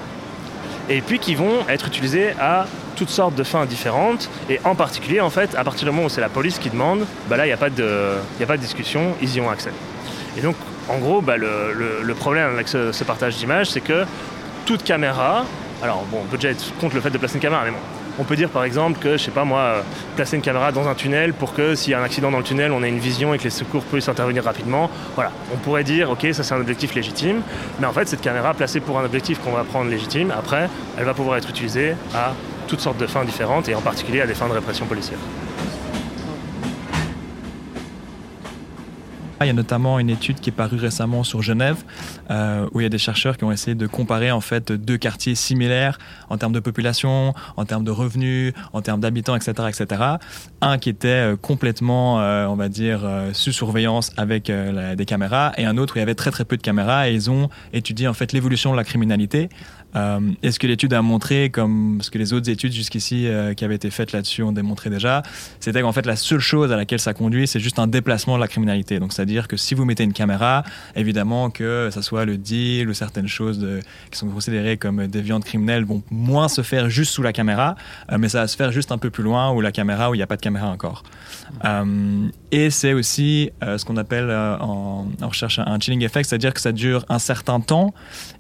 et 0.90 1.02
puis 1.02 1.20
qui 1.20 1.36
vont 1.36 1.60
être 1.68 1.88
utilisées 1.88 2.32
à 2.40 2.66
toutes 3.00 3.10
sortes 3.10 3.36
de 3.36 3.44
fins 3.44 3.66
différentes. 3.66 4.30
Et 4.50 4.60
en 4.66 4.76
particulier 4.76 5.22
en 5.22 5.30
fait 5.30 5.56
à 5.56 5.64
partir 5.64 5.88
du 5.88 5.92
moment 5.96 6.08
où 6.08 6.10
c'est 6.10 6.20
la 6.20 6.28
police 6.28 6.60
qui 6.60 6.70
demande 6.70 7.06
bah 7.30 7.38
là 7.38 7.46
il 7.46 7.50
n'y 7.50 7.54
a 7.54 7.58
pas 7.58 7.70
de 7.70 8.18
a 8.42 8.46
pas 8.46 8.58
de 8.58 8.62
discussion 8.62 9.16
ils 9.22 9.36
y 9.36 9.40
ont 9.40 9.50
accès. 9.50 9.72
Et 10.38 10.42
donc 10.42 10.56
en 10.90 10.98
gros 10.98 11.22
bah, 11.22 11.38
le, 11.38 12.14
problème 12.16 12.52
avec 12.52 12.68
ce, 12.68 13.04
partage 13.06 13.38
d'images 13.38 13.70
c'est 13.70 13.82
que 13.82 14.04
toute 14.66 14.84
caméra 14.84 15.46
alors 15.82 16.04
bon 16.12 16.20
on 16.24 16.26
peut 16.26 16.36
déjà 16.36 16.50
être 16.50 16.74
contre 16.82 16.96
le 16.96 17.02
fait 17.02 17.10
de 17.10 17.18
placer 17.18 17.36
une 17.36 17.42
caméra 17.42 17.64
mais 17.64 17.72
bon 17.72 17.78
on 18.20 18.26
peut 18.26 18.36
dire 18.36 18.50
par 18.50 18.66
exemple 18.66 19.00
que 19.00 19.14
je 19.14 19.24
sais 19.24 19.32
pas 19.32 19.46
moi 19.46 19.86
placer 20.18 20.36
une 20.36 20.42
caméra 20.42 20.74
dans 20.74 20.90
un 20.90 20.94
tunnel 20.94 21.34
pour 21.34 21.54
que 21.54 21.76
s'il 21.76 21.92
y 21.92 21.94
a 21.94 22.02
un 22.02 22.04
accident 22.04 22.32
dans 22.32 22.40
le 22.40 22.44
tunnel 22.44 22.74
on 22.74 22.84
a 22.84 22.88
une 22.90 23.00
vision 23.00 23.34
et 23.34 23.38
que 23.38 23.46
les 23.46 23.50
secours 23.50 23.84
puissent 23.84 24.10
intervenir 24.10 24.44
rapidement. 24.44 24.90
Voilà. 25.16 25.32
On 25.54 25.58
pourrait 25.58 25.86
dire 25.86 26.10
ok 26.10 26.28
ça 26.34 26.44
c'est 26.44 26.54
un 26.54 26.60
objectif 26.60 26.94
légitime 26.96 27.42
mais 27.80 27.88
en 27.88 27.94
fait 27.94 28.10
cette 28.10 28.22
caméra 28.22 28.54
placée 28.54 28.82
pour 28.82 29.00
un 29.00 29.06
objectif 29.06 29.40
qu'on 29.40 29.54
va 29.54 29.64
prendre 29.64 29.90
légitime 29.90 30.34
après 30.38 30.70
elle 30.98 31.06
va 31.06 31.14
pouvoir 31.14 31.38
être 31.38 31.50
utilisée 31.50 31.96
à 32.14 32.34
toutes 32.70 32.82
sortes 32.82 33.00
de 33.00 33.08
fins 33.08 33.26
différentes 33.26 33.68
et 33.68 33.76
en 33.76 33.82
particulier 33.82 34.22
à 34.22 34.28
des 34.28 34.36
fins 34.36 34.48
de 34.48 34.54
répression 34.54 34.86
policière. 34.86 35.20
Il 39.42 39.48
y 39.48 39.50
a 39.50 39.54
notamment 39.54 40.00
une 40.00 40.10
étude 40.10 40.42
qui 40.42 40.50
est 40.50 40.54
parue 40.54 40.78
récemment 40.78 41.24
sur 41.24 41.42
Genève, 41.42 41.78
euh, 42.30 42.68
où 42.74 42.82
il 42.82 42.84
y 42.84 42.86
a 42.86 42.90
des 42.90 42.98
chercheurs 42.98 43.38
qui 43.38 43.46
ont 43.46 43.54
essayé 43.54 43.74
de 43.74 43.88
comparer 43.88 44.32
en 44.32 44.42
fait 44.42 44.74
deux 44.74 44.98
quartiers 44.98 45.34
similaires 45.34 45.98
en 46.30 46.38
termes 46.38 46.52
de 46.52 46.60
population, 46.60 47.34
en 47.56 47.64
termes 47.64 47.86
de 47.86 47.92
revenus, 47.92 48.54
en 48.74 48.82
termes 48.82 49.00
d'habitants, 49.00 49.38
etc., 49.38 49.70
etc. 49.70 50.04
Un 50.60 50.78
qui 50.78 50.90
était 50.90 51.08
euh, 51.08 51.36
complètement, 51.38 52.20
euh, 52.20 52.48
on 52.48 52.56
va 52.56 52.68
dire, 52.68 53.10
sous 53.32 53.54
surveillance 53.54 54.12
avec 54.18 54.52
des 54.52 55.06
caméras, 55.06 55.54
et 55.58 55.66
un 55.66 55.78
autre 55.78 55.96
où 55.96 55.98
il 55.98 56.02
y 56.02 56.04
avait 56.04 56.16
très 56.16 56.32
très 56.32 56.44
peu 56.44 56.58
de 56.58 56.62
caméras, 56.62 57.10
et 57.10 57.14
ils 57.14 57.32
ont 57.32 57.50
étudié 57.72 58.10
en 58.10 58.14
fait 58.14 58.34
l'évolution 58.34 58.72
de 58.74 58.78
la 58.78 58.84
criminalité. 58.84 59.48
Euh, 59.96 60.20
et 60.44 60.52
ce 60.52 60.60
que 60.60 60.68
l'étude 60.68 60.94
a 60.94 61.02
montré, 61.02 61.50
comme 61.50 62.00
ce 62.02 62.12
que 62.12 62.18
les 62.18 62.34
autres 62.34 62.50
études 62.50 62.74
jusqu'ici 62.74 63.28
euh, 63.28 63.54
qui 63.54 63.66
avaient 63.66 63.76
été 63.76 63.90
faites 63.90 64.12
là-dessus 64.12 64.44
ont 64.44 64.52
démontré 64.52 64.90
déjà, 64.90 65.24
c'était 65.60 65.82
qu'en 65.82 65.92
fait 65.92 66.06
la 66.06 66.16
seule 66.16 66.40
chose 66.40 66.72
à 66.72 66.78
laquelle 66.78 67.00
ça 67.00 67.14
conduit, 67.14 67.48
c'est 67.48 67.60
juste 67.60 67.80
un 67.80 67.88
déplacement 67.88 68.36
de 68.36 68.42
la 68.42 68.48
criminalité. 68.48 69.00
Donc 69.00 69.14
c'est-à-dire 69.14 69.48
que 69.48 69.58
si 69.58 69.74
vous 69.74 69.86
mettez 69.86 70.04
une 70.04 70.14
caméra, 70.14 70.64
évidemment 70.96 71.50
que 71.50 71.90
ça 71.92 72.02
soit 72.02 72.26
le 72.26 72.38
deal 72.38 72.90
ou 72.90 72.94
certaines 72.94 73.28
choses 73.28 73.66
qui 74.12 74.18
sont 74.18 74.28
considérées 74.28 74.78
comme 74.78 75.08
des 75.08 75.22
viandes 75.22 75.44
criminelles 75.44 75.86
vont 75.86 76.04
moins 76.12 76.48
se 76.48 76.62
faire 76.62 76.90
juste 76.90 77.14
sous 77.14 77.24
la 77.24 77.34
caméra, 77.34 77.76
euh, 78.12 78.18
mais 78.20 78.30
ça 78.30 78.42
va 78.42 78.48
se 78.48 78.56
faire 78.56 78.72
juste 78.72 78.92
un 78.92 78.98
peu 78.98 79.10
plus 79.10 79.24
loin 79.24 79.52
où 79.52 79.62
la 79.62 79.72
caméra 79.72 80.12
où 80.12 80.16
il 80.16 80.18
n'y 80.18 80.24
a 80.24 80.28
pas 80.28 80.38
de 80.38 80.42
caméra 80.42 80.68
encore. 80.68 81.04
Euh, 81.66 82.28
et 82.52 82.70
c'est 82.70 82.94
aussi 82.94 83.52
ce 83.62 83.84
qu'on 83.86 83.98
appelle 83.98 84.32
en 84.32 85.08
recherche 85.22 85.60
un 85.60 85.80
chilling 85.80 86.04
effect, 86.04 86.30
c'est-à-dire 86.30 86.54
que 86.54 86.62
ça 86.62 86.72
dure 86.72 87.06
un 87.10 87.20
certain 87.20 87.60
temps 87.60 87.94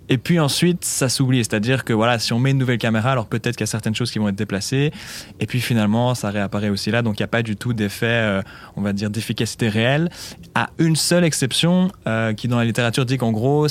et 0.09 0.17
puis 0.17 0.39
ensuite 0.39 0.83
ça 0.83 1.07
s'oublie 1.07 1.43
c'est 1.43 1.53
à 1.53 1.59
dire 1.59 1.85
que 1.85 1.93
voilà 1.93 2.19
si 2.19 2.33
on 2.33 2.39
met 2.39 2.51
une 2.51 2.57
nouvelle 2.57 2.77
caméra 2.77 3.11
alors 3.11 3.27
peut-être 3.27 3.55
qu'il 3.55 3.61
y 3.61 3.63
a 3.63 3.71
certaines 3.71 3.95
choses 3.95 4.11
qui 4.11 4.19
vont 4.19 4.27
être 4.27 4.35
déplacées 4.35 4.91
et 5.39 5.45
puis 5.45 5.61
finalement 5.61 6.15
ça 6.15 6.29
réapparaît 6.29 6.69
aussi 6.69 6.91
là 6.91 7.01
donc 7.01 7.19
il 7.19 7.21
n'y 7.21 7.25
a 7.25 7.29
pas 7.29 7.43
du 7.43 7.55
tout 7.55 7.73
d'effet 7.73 8.07
euh, 8.07 8.41
on 8.75 8.81
va 8.81 8.93
dire 8.93 9.09
d'efficacité 9.09 9.69
réelle 9.69 10.09
à 10.55 10.69
une 10.79 10.95
seule 10.95 11.23
exception 11.23 11.91
euh, 12.07 12.33
qui 12.33 12.47
dans 12.47 12.57
la 12.57 12.65
littérature 12.65 13.05
dit 13.05 13.17
qu'en 13.17 13.31
gros 13.31 13.67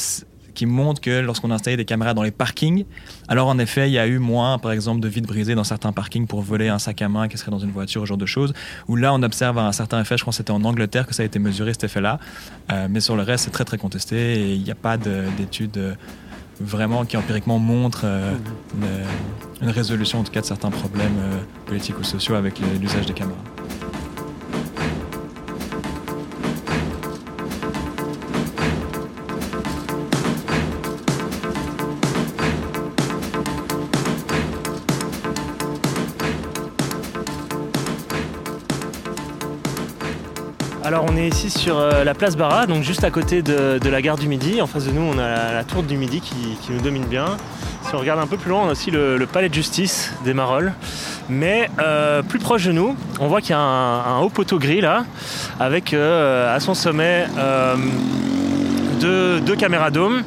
qui 0.59 0.67
montrent 0.67 1.01
que 1.01 1.21
lorsqu'on 1.21 1.53
a 1.53 1.55
installé 1.55 1.77
des 1.77 1.85
caméras 1.85 2.15
dans 2.15 2.25
les 2.25 2.33
parkings, 2.33 2.85
alors 3.29 3.47
en 3.47 3.61
effet, 3.61 3.89
il 3.89 3.93
y 3.93 3.99
a 3.99 4.09
eu 4.09 4.19
moins, 4.19 4.59
par 4.59 4.73
exemple, 4.73 5.01
de 5.01 5.07
vides 5.07 5.27
brisés 5.27 5.55
dans 5.55 5.63
certains 5.63 5.93
parkings 5.93 6.27
pour 6.27 6.43
voler 6.43 6.67
un 6.67 6.81
sac 6.81 7.01
à 7.01 7.09
main 7.09 7.29
qui 7.29 7.39
serait 7.39 7.53
dans 7.53 7.61
une 7.61 7.71
voiture, 7.71 8.01
ce 8.01 8.07
genre 8.07 8.19
de 8.19 8.27
choses. 8.27 8.53
Où 8.89 8.97
là, 8.97 9.15
on 9.15 9.23
observe 9.23 9.57
un 9.57 9.71
certain 9.71 10.01
effet. 10.01 10.17
Je 10.17 10.25
crois 10.25 10.33
que 10.33 10.37
c'était 10.37 10.51
en 10.51 10.65
Angleterre 10.65 11.07
que 11.07 11.15
ça 11.15 11.23
a 11.23 11.27
été 11.27 11.39
mesuré 11.39 11.75
cet 11.75 11.85
effet-là. 11.85 12.19
Euh, 12.73 12.89
mais 12.91 12.99
sur 12.99 13.15
le 13.15 13.23
reste, 13.23 13.45
c'est 13.45 13.53
très 13.53 13.65
très 13.65 13.79
contesté 13.79 14.17
et 14.17 14.55
il 14.55 14.63
n'y 14.65 14.73
a 14.73 14.75
pas 14.75 14.97
d'études 14.97 15.97
vraiment 16.61 17.05
qui 17.05 17.17
empiriquement 17.17 17.59
montrent 17.59 18.03
euh, 18.05 18.33
une, 18.75 19.67
une, 19.67 19.71
résolution 19.71 20.21
en 20.21 20.25
tout 20.25 20.33
cas 20.33 20.41
de 20.41 20.47
certains 20.47 20.71
problèmes 20.71 21.19
euh, 21.21 21.39
politiques 21.67 21.99
ou 21.99 22.05
sociaux 22.05 22.35
avec 22.35 22.59
l'usage 22.81 23.07
des 23.07 23.15
caméras. 23.15 23.39
Est 41.19 41.29
ici 41.29 41.51
sur 41.51 41.79
euh, 41.79 42.05
la 42.05 42.15
place 42.15 42.37
Barra, 42.37 42.67
donc 42.67 42.83
juste 42.83 43.03
à 43.03 43.11
côté 43.11 43.43
de, 43.43 43.89
la 43.89 44.03
gare 44.03 44.17
du 44.17 44.29
Midi. 44.29 44.63
En 44.63 44.67
face 44.67 44.87
de 44.87 44.93
nous 44.93 45.03
on 45.03 45.19
a 45.19 45.53
la, 45.53 45.65
tour 45.65 45.83
du 45.83 45.97
Midi 45.97 46.21
qui, 46.21 46.57
nous 46.71 46.81
domine 46.81 47.05
bien. 47.05 47.37
Si 47.83 47.95
on 47.95 47.99
regarde 47.99 48.21
un 48.21 48.27
peu 48.27 48.37
plus 48.37 48.51
loin, 48.51 48.63
on 48.65 48.69
a 48.69 48.73
aussi 48.73 48.91
le, 48.91 49.19
palais 49.31 49.49
de 49.49 49.55
justice 49.55 50.13
des 50.25 50.35
Marolles. 50.35 50.75
Mais 51.29 51.71
euh, 51.81 52.23
plus 52.23 52.39
proche 52.39 52.67
de 52.67 52.73
nous, 52.73 52.97
on 53.21 53.27
voit 53.27 53.41
qu'il 53.41 53.51
y 53.51 53.55
a 53.55 53.59
un, 53.59 54.21
haut 54.21 54.29
poteau 54.29 54.59
gris 54.59 54.81
là, 54.81 55.05
avec 55.59 55.93
euh, 55.93 56.55
à 56.55 56.61
son 56.61 56.75
sommet 56.75 57.27
deux, 59.01 59.57
caméras 59.57 59.91
dômes. 59.91 60.23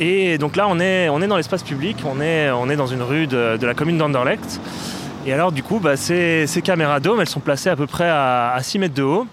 Et 0.00 0.38
donc 0.38 0.56
là 0.56 0.66
on 0.68 0.78
est, 0.80 1.08
on 1.08 1.22
est 1.22 1.26
dans 1.26 1.36
l'espace 1.36 1.62
public, 1.62 1.98
on 2.04 2.20
est, 2.20 2.76
dans 2.76 2.86
une 2.86 3.02
rue 3.02 3.26
de, 3.26 3.58
la 3.60 3.74
commune 3.74 3.98
d'Anderlecht. 3.98 4.60
Et 5.26 5.32
alors 5.32 5.50
du 5.50 5.62
coup, 5.62 5.80
bah, 5.80 5.96
ces, 5.96 6.46
caméras 6.62 7.00
dômes, 7.00 7.20
elles 7.20 7.28
sont 7.28 7.40
placées 7.40 7.70
à 7.70 7.76
peu 7.76 7.86
près 7.86 8.08
à 8.08 8.58
6 8.60 8.78
mètres 8.78 8.94
de 8.94 9.02
haut 9.02 9.26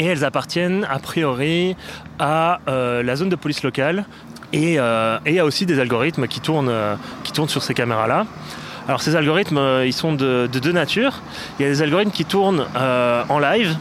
et 0.00 0.06
elles 0.06 0.24
appartiennent 0.24 0.86
a 0.90 0.98
priori 0.98 1.76
à 2.18 2.60
euh, 2.68 3.02
la 3.02 3.14
zone 3.16 3.28
de 3.28 3.36
police 3.36 3.62
locale 3.62 4.06
euh, 4.52 5.18
et 5.24 5.30
il 5.30 5.34
y 5.34 5.38
a 5.38 5.44
aussi 5.44 5.66
des 5.66 5.78
algorithmes 5.78 6.26
qui 6.26 6.40
tournent, 6.40 6.70
euh, 6.70 6.96
qui 7.22 7.30
tournent 7.30 7.48
sur 7.48 7.62
ces 7.62 7.74
caméras-là. 7.74 8.26
Alors 8.88 9.02
ces 9.02 9.14
algorithmes, 9.14 9.60
ils 9.84 9.92
sont 9.92 10.14
de, 10.14 10.48
deux 10.48 10.72
natures. 10.72 11.22
Il 11.58 11.62
y 11.62 11.66
a 11.66 11.68
des 11.68 11.82
algorithmes 11.82 12.10
qui 12.10 12.24
tournent 12.24 12.64
en 12.74 13.38
live 13.38 13.76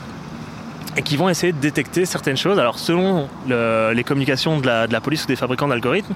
et 0.97 1.01
qui 1.01 1.17
vont 1.17 1.29
essayer 1.29 1.51
de 1.51 1.57
détecter 1.57 2.05
certaines 2.05 2.37
choses. 2.37 2.59
Alors 2.59 2.77
selon 2.77 3.27
les 3.47 4.03
communications 4.03 4.59
de 4.59 4.67
la, 4.67 5.01
police 5.01 5.23
ou 5.23 5.27
des 5.27 5.35
fabricants 5.35 5.69
d'algorithmes, 5.69 6.13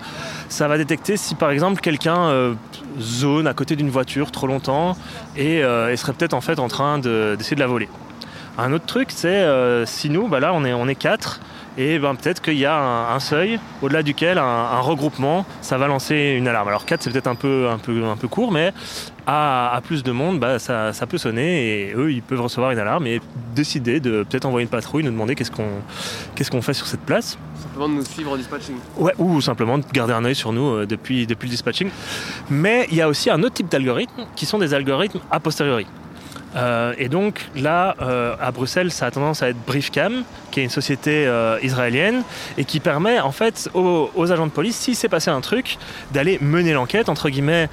ça 0.48 0.67
va 0.67 0.77
détecter 0.77 1.17
si 1.17 1.33
par 1.33 1.50
exemple 1.50 1.81
quelqu'un 1.81 2.55
zone 3.00 3.48
à 3.48 3.55
côté 3.55 3.75
d'une 3.75 3.89
voiture 3.89 4.31
trop 4.31 4.45
longtemps 4.45 4.95
et, 5.38 5.63
serait 5.95 6.13
peut-être 6.13 6.36
en 6.36 6.41
fait 6.41 6.60
en 6.60 6.67
train 6.67 7.00
d'essayer 7.00 7.55
de 7.55 7.62
la 7.62 7.67
voler. 7.67 7.89
Un 8.57 8.72
autre 8.72 8.86
truc, 8.86 9.10
c'est 9.12 9.27
euh, 9.27 9.86
si 9.86 10.10
nous, 10.10 10.27
bah 10.27 10.39
là, 10.39 10.53
on 10.53 10.63
est, 10.63 10.74
on 10.74 10.88
est 10.88 10.95
quatre, 10.95 11.39
et 11.77 11.98
ben, 11.98 12.13
peut-être 12.13 12.41
qu'il 12.41 12.57
y 12.57 12.65
a 12.65 12.77
un, 13.12 13.19
seuil 13.19 13.60
au-delà 13.81 14.03
duquel 14.03 14.38
un, 14.38 14.79
regroupement, 14.79 15.45
ça 15.62 15.77
va 15.77 15.88
lancer 15.88 16.36
une 16.38 16.48
alarme. 16.48 16.67
Alors 16.67 16.86
4, 16.86 17.01
c'est 17.01 17.10
peut-être 17.12 17.27
un 17.27 17.36
peu, 17.36 17.67
un, 17.69 17.79
peu, 17.79 18.05
un 18.05 18.15
peu 18.15 18.27
court, 18.27 18.51
mais 18.51 18.72
à, 19.25 19.81
plus 19.83 20.03
de 20.03 20.12
monde, 20.12 20.39
bah, 20.39 20.60
ça, 20.60 20.93
peut 21.10 21.17
sonner 21.17 21.88
et 21.88 21.93
eux, 21.95 22.12
ils 22.12 22.22
peuvent 22.22 22.41
recevoir 22.41 22.72
une 22.72 22.79
alarme 22.79 23.07
et 23.07 23.22
décider 23.55 24.00
de 24.00 24.24
peut-être 24.24 24.45
envoyer 24.45 24.63
une 24.63 24.69
patrouille, 24.69 25.03
nous 25.03 25.12
demander 25.12 25.33
qu'est-ce 25.33 25.51
qu'on 25.51 25.69
qu'est-ce 26.36 26.51
qu'on 26.51 26.62
fait 26.62 26.74
sur 26.74 26.86
cette 26.86 27.01
place. 27.01 27.39
Simplement 27.55 27.89
de 27.89 27.93
nous 27.95 28.05
suivre 28.05 28.33
en 28.33 28.38
dispatching. 28.38 28.75
Ouais, 28.98 29.13
ou 29.17 29.41
simplement 29.41 29.79
de 29.79 29.86
garder 29.91 30.13
un 30.13 30.25
œil 30.25 30.36
sur 30.36 30.51
nous 30.51 30.75
euh, 30.75 30.86
depuis, 30.86 31.25
depuis 31.25 31.48
le 31.48 31.51
dispatching. 31.51 31.89
Mais 32.51 32.88
il 32.91 32.98
y 32.98 33.01
a 33.01 33.07
aussi 33.07 33.31
un 33.31 33.41
autre 33.41 33.55
type 33.55 33.69
d'algorithmes 33.69 34.25
qui 34.36 34.45
sont 34.45 34.60
des 34.60 34.75
algorithmes 34.75 35.19
a 35.31 35.39
posteriori. 35.39 35.88
Euh, 36.55 36.93
et 36.98 37.10
donc 37.10 37.50
là, 37.55 37.95
euh, 38.01 38.36
à 38.39 38.51
Bruxelles, 38.51 38.91
ça 38.91 39.07
a 39.07 39.12
tendance 39.12 39.41
à 39.41 39.50
être 39.50 39.57
Briefcam, 39.65 40.24
qui 40.51 40.60
est 40.60 40.63
une 40.63 40.69
société 40.69 41.25
euh, 41.25 41.57
israélienne, 41.63 42.24
et 42.57 42.65
qui 42.65 42.79
permet 42.79 43.19
en 43.19 43.31
fait 43.31 43.69
aux, 43.74 44.31
agents 44.31 44.48
de 44.48 44.51
police, 44.51 44.75
s'il 44.77 44.95
s'est 44.95 45.10
passé 45.10 45.29
un 45.29 45.41
truc, 45.41 45.77
d'aller 46.12 46.38
mener 46.41 46.74
l'enquête, 46.74 47.10
entre 47.10 47.29
guillemets, 47.29 47.69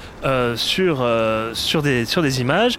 sur, 0.57 1.07
sur, 1.55 1.83
des, 1.83 2.05
sur 2.05 2.23
des 2.23 2.41
images. 2.41 2.79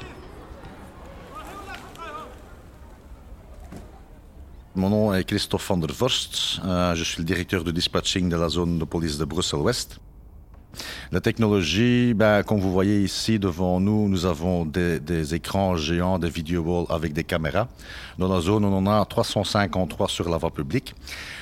Mon 4.73 4.89
nom 4.89 5.13
est 5.13 5.25
Christophe 5.25 5.67
van 5.67 5.77
der 5.77 5.93
Vorst. 5.93 6.61
je 6.63 7.03
suis 7.03 7.19
le 7.19 7.25
directeur 7.25 7.63
de 7.63 7.71
dispatching 7.71 8.29
de 8.29 8.37
la 8.37 8.49
zone 8.49 8.79
de 8.79 8.85
police 8.85 9.17
de 9.17 9.25
Bruxelles-Ouest. 9.25 9.99
La 11.11 11.19
technologie, 11.19 12.13
ben, 12.13 12.43
comme 12.43 12.59
vous 12.59 12.71
voyez 12.71 13.01
ici 13.01 13.39
devant 13.39 13.79
nous, 13.79 14.07
nous 14.07 14.25
avons 14.25 14.65
des, 14.65 15.35
écrans 15.35 15.75
géants 15.75 16.19
de 16.19 16.27
video 16.27 16.61
wall 16.61 16.85
avec 16.89 17.13
des 17.13 17.23
caméras. 17.23 17.67
Dans 18.17 18.27
la 18.27 18.41
zone, 18.41 18.65
on 18.65 18.75
en 18.75 18.87
a 18.87 19.05
353 19.05 20.07
sur 20.07 20.29
la 20.29 20.37
voie 20.37 20.51
publique. 20.51 20.95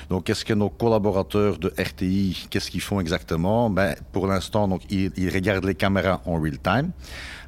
Donc, 0.09 0.25
qu'est-ce 0.25 0.43
que 0.43 0.53
nos 0.53 0.69
collaborateurs 0.69 1.57
de 1.57 1.73
RTI, 1.77 2.47
qu'est-ce 2.49 2.71
qu'ils 2.71 2.81
font 2.81 2.99
exactement? 2.99 3.69
Ben, 3.69 3.95
Pour 4.11 4.27
l'instant, 4.27 4.67
donc, 4.67 4.81
ils, 4.89 5.29
regardent 5.33 5.65
les 5.65 5.75
caméras 5.75 6.21
en 6.25 6.39
real 6.41 6.57
time. 6.59 6.91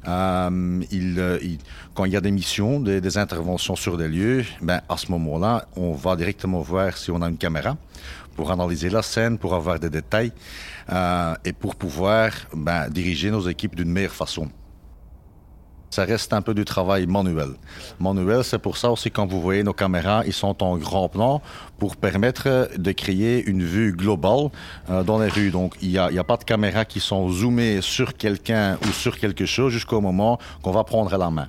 Euh, 0.08 0.82
euh 1.18 1.38
quand 1.94 2.06
il 2.06 2.12
y 2.12 2.16
a 2.16 2.20
des 2.20 2.30
missions, 2.30 2.80
des, 2.80 3.00
des, 3.00 3.18
interventions 3.18 3.76
sur 3.76 3.96
des 3.98 4.08
lieux, 4.08 4.44
ben, 4.62 4.80
à 4.88 4.96
ce 4.96 5.10
moment-là, 5.10 5.66
on 5.76 5.92
va 5.92 6.16
directement 6.16 6.60
voir 6.60 6.96
si 6.96 7.10
on 7.10 7.20
a 7.20 7.28
une 7.28 7.36
caméra 7.36 7.76
pour 8.42 8.50
analyser 8.50 8.90
la 8.90 9.02
scène, 9.02 9.38
pour 9.38 9.54
avoir 9.54 9.78
des 9.78 9.88
détails 9.88 10.32
euh, 10.90 11.34
et 11.44 11.52
pour 11.52 11.76
pouvoir 11.76 12.32
ben, 12.52 12.88
diriger 12.90 13.30
nos 13.30 13.48
équipes 13.48 13.76
d'une 13.76 13.88
meilleure 13.88 14.18
façon. 14.24 14.48
Ça 15.90 16.04
reste 16.04 16.32
un 16.32 16.42
peu 16.42 16.52
du 16.52 16.64
travail 16.64 17.06
manuel. 17.06 17.50
Manuel, 18.00 18.42
c'est 18.42 18.58
pour 18.58 18.76
ça 18.78 18.90
aussi 18.90 19.12
quand 19.12 19.26
vous 19.26 19.40
voyez 19.40 19.62
nos 19.62 19.74
caméras, 19.74 20.24
ils 20.26 20.32
sont 20.32 20.60
en 20.60 20.76
grand 20.76 21.08
plan 21.08 21.40
pour 21.78 21.94
permettre 21.94 22.70
de 22.76 22.90
créer 22.90 23.44
une 23.44 23.62
vue 23.62 23.92
globale 23.92 24.50
euh, 24.90 25.04
dans 25.04 25.20
les 25.20 25.28
rues. 25.28 25.52
Donc 25.52 25.76
il 25.80 25.90
n'y 25.90 25.98
a, 25.98 26.06
a, 26.06 26.24
pas 26.24 26.36
de 26.36 26.42
caméras 26.42 26.84
qui 26.84 26.98
sont 26.98 27.28
zoomées 27.28 27.80
sur 27.80 28.14
quelqu'un 28.14 28.76
ou 28.82 28.88
sur 28.88 29.20
quelque 29.20 29.46
chose 29.46 29.72
jusqu'au 29.72 30.00
moment 30.00 30.40
qu'on 30.62 30.72
va 30.72 30.82
prendre 30.82 31.16
la 31.16 31.30
main. 31.30 31.48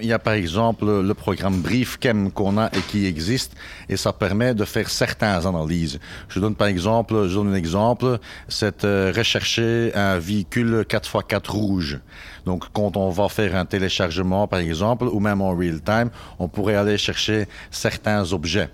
Il 0.00 0.06
y 0.06 0.12
a 0.14 0.18
par 0.18 0.32
exemple 0.32 0.86
le 0.86 1.12
programme 1.12 1.60
BriefCam 1.60 2.32
qu'on 2.32 2.56
a 2.56 2.68
et 2.68 2.80
qui 2.80 3.04
existe 3.04 3.54
et 3.90 3.98
ça 3.98 4.14
permet 4.14 4.54
de 4.54 4.64
faire 4.64 4.88
certaines 4.88 5.46
analyses. 5.46 6.00
Je 6.30 6.40
donne 6.40 6.54
par 6.54 6.68
exemple, 6.68 7.28
je 7.28 7.34
donne 7.34 7.52
un 7.52 7.54
exemple, 7.54 8.18
c'est 8.48 8.84
euh, 8.84 9.12
rechercher 9.14 9.92
un 9.94 10.18
véhicule 10.18 10.86
4x4 10.88 11.50
rouge. 11.50 12.00
Donc 12.46 12.64
quand 12.72 12.96
on 12.96 13.10
va 13.10 13.28
faire 13.28 13.54
un 13.54 13.66
téléchargement 13.66 14.48
par 14.48 14.60
exemple 14.60 15.04
ou 15.04 15.20
même 15.20 15.42
en 15.42 15.54
real 15.54 15.82
time, 15.82 16.08
on 16.38 16.48
pourrait 16.48 16.76
aller 16.76 16.96
chercher 16.96 17.46
certains 17.70 18.32
objets. 18.32 18.70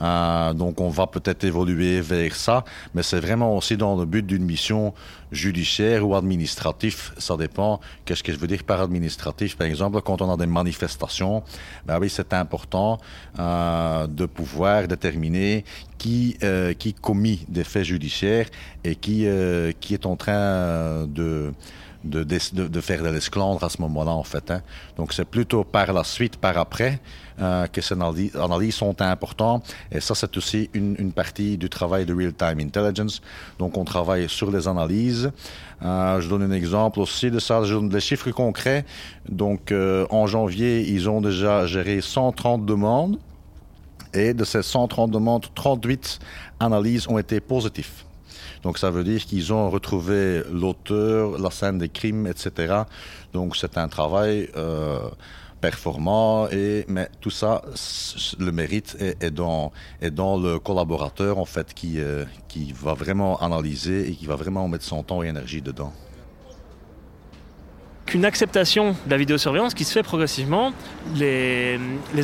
Euh, 0.00 0.52
donc 0.54 0.80
on 0.80 0.88
va 0.88 1.06
peut-être 1.06 1.44
évoluer 1.44 2.00
vers 2.00 2.34
ça, 2.34 2.64
mais 2.94 3.02
c'est 3.02 3.20
vraiment 3.20 3.56
aussi 3.56 3.76
dans 3.76 3.96
le 3.96 4.06
but 4.06 4.26
d'une 4.26 4.44
mission 4.44 4.94
judiciaire 5.32 6.06
ou 6.06 6.14
administrative. 6.14 7.12
Ça 7.18 7.36
dépend. 7.36 7.80
Qu'est-ce 8.04 8.22
que 8.22 8.32
je 8.32 8.38
veux 8.38 8.46
dire 8.46 8.64
par 8.64 8.80
administratif 8.80 9.56
Par 9.56 9.66
exemple, 9.66 10.00
quand 10.02 10.22
on 10.22 10.32
a 10.32 10.36
des 10.36 10.46
manifestations, 10.46 11.42
ben 11.86 11.98
oui, 12.00 12.10
c'est 12.10 12.32
important 12.32 12.98
euh, 13.38 14.06
de 14.06 14.26
pouvoir 14.26 14.88
déterminer 14.88 15.64
qui 15.98 16.36
euh, 16.42 16.72
qui 16.72 16.94
commis 16.94 17.44
des 17.48 17.64
faits 17.64 17.84
judiciaires 17.84 18.46
et 18.84 18.96
qui 18.96 19.26
euh, 19.26 19.72
qui 19.80 19.94
est 19.94 20.06
en 20.06 20.16
train 20.16 21.06
de 21.06 21.52
de, 22.04 22.24
de, 22.24 22.68
de, 22.68 22.80
faire 22.80 23.02
de 23.02 23.08
l'esclandre 23.08 23.62
à 23.62 23.68
ce 23.68 23.80
moment-là, 23.82 24.12
en 24.12 24.22
fait. 24.22 24.50
Hein. 24.50 24.62
Donc, 24.96 25.12
c'est 25.12 25.24
plutôt 25.24 25.64
par 25.64 25.92
la 25.92 26.04
suite, 26.04 26.36
par 26.36 26.56
après, 26.56 27.00
euh, 27.40 27.66
que 27.66 27.80
ces 27.80 27.94
analyses, 27.94 28.74
sont 28.74 29.00
importantes. 29.02 29.74
Et 29.92 30.00
ça, 30.00 30.14
c'est 30.14 30.36
aussi 30.36 30.70
une, 30.72 30.96
une, 30.98 31.12
partie 31.12 31.58
du 31.58 31.68
travail 31.68 32.06
de 32.06 32.14
Real-Time 32.14 32.60
Intelligence. 32.60 33.20
Donc, 33.58 33.76
on 33.76 33.84
travaille 33.84 34.28
sur 34.28 34.50
les 34.50 34.66
analyses. 34.66 35.30
Euh, 35.82 36.20
je 36.20 36.28
donne 36.28 36.42
un 36.42 36.52
exemple 36.52 37.00
aussi 37.00 37.30
de 37.30 37.38
ça. 37.38 37.62
Je 37.64 37.74
donne 37.74 37.88
des 37.88 38.00
chiffres 38.00 38.30
concrets. 38.30 38.84
Donc, 39.28 39.72
euh, 39.72 40.06
en 40.10 40.26
janvier, 40.26 40.88
ils 40.88 41.08
ont 41.08 41.20
déjà 41.20 41.66
géré 41.66 42.00
130 42.00 42.64
demandes. 42.64 43.18
Et 44.12 44.34
de 44.34 44.44
ces 44.44 44.62
130 44.62 45.10
demandes, 45.10 45.46
38 45.54 46.18
analyses 46.58 47.06
ont 47.08 47.18
été 47.18 47.40
positives. 47.40 48.09
Donc 48.62 48.78
ça 48.78 48.90
veut 48.90 49.04
dire 49.04 49.24
qu'ils 49.24 49.52
ont 49.52 49.70
retrouvé 49.70 50.42
l'auteur, 50.50 51.38
la 51.38 51.50
scène 51.50 51.78
des 51.78 51.88
crimes, 51.88 52.26
etc. 52.26 52.82
Donc 53.32 53.56
c'est 53.56 53.78
un 53.78 53.88
travail 53.88 54.50
euh, 54.56 55.08
performant, 55.60 56.48
et, 56.48 56.84
mais 56.88 57.08
tout 57.20 57.30
ça, 57.30 57.62
le 58.38 58.50
mérite 58.50 58.96
est, 59.00 59.30
dans, 59.30 59.72
est 60.00 60.10
dans 60.10 60.38
le 60.38 60.58
collaborateur 60.58 61.38
en 61.38 61.44
fait 61.44 61.74
qui, 61.74 62.00
euh, 62.00 62.24
qui 62.48 62.72
va 62.72 62.94
vraiment 62.94 63.40
analyser 63.40 64.08
et 64.10 64.14
qui 64.14 64.26
va 64.26 64.36
vraiment 64.36 64.66
mettre 64.68 64.84
son 64.84 65.02
temps 65.02 65.22
et 65.22 65.28
énergie 65.28 65.62
dedans. 65.62 65.92
Qu'une 68.10 68.24
acceptation 68.24 68.96
de 69.06 69.10
la 69.10 69.16
vidéosurveillance 69.16 69.72
qui 69.72 69.84
se 69.84 69.92
fait 69.92 70.02
progressivement. 70.02 70.72
Les, 71.14 71.78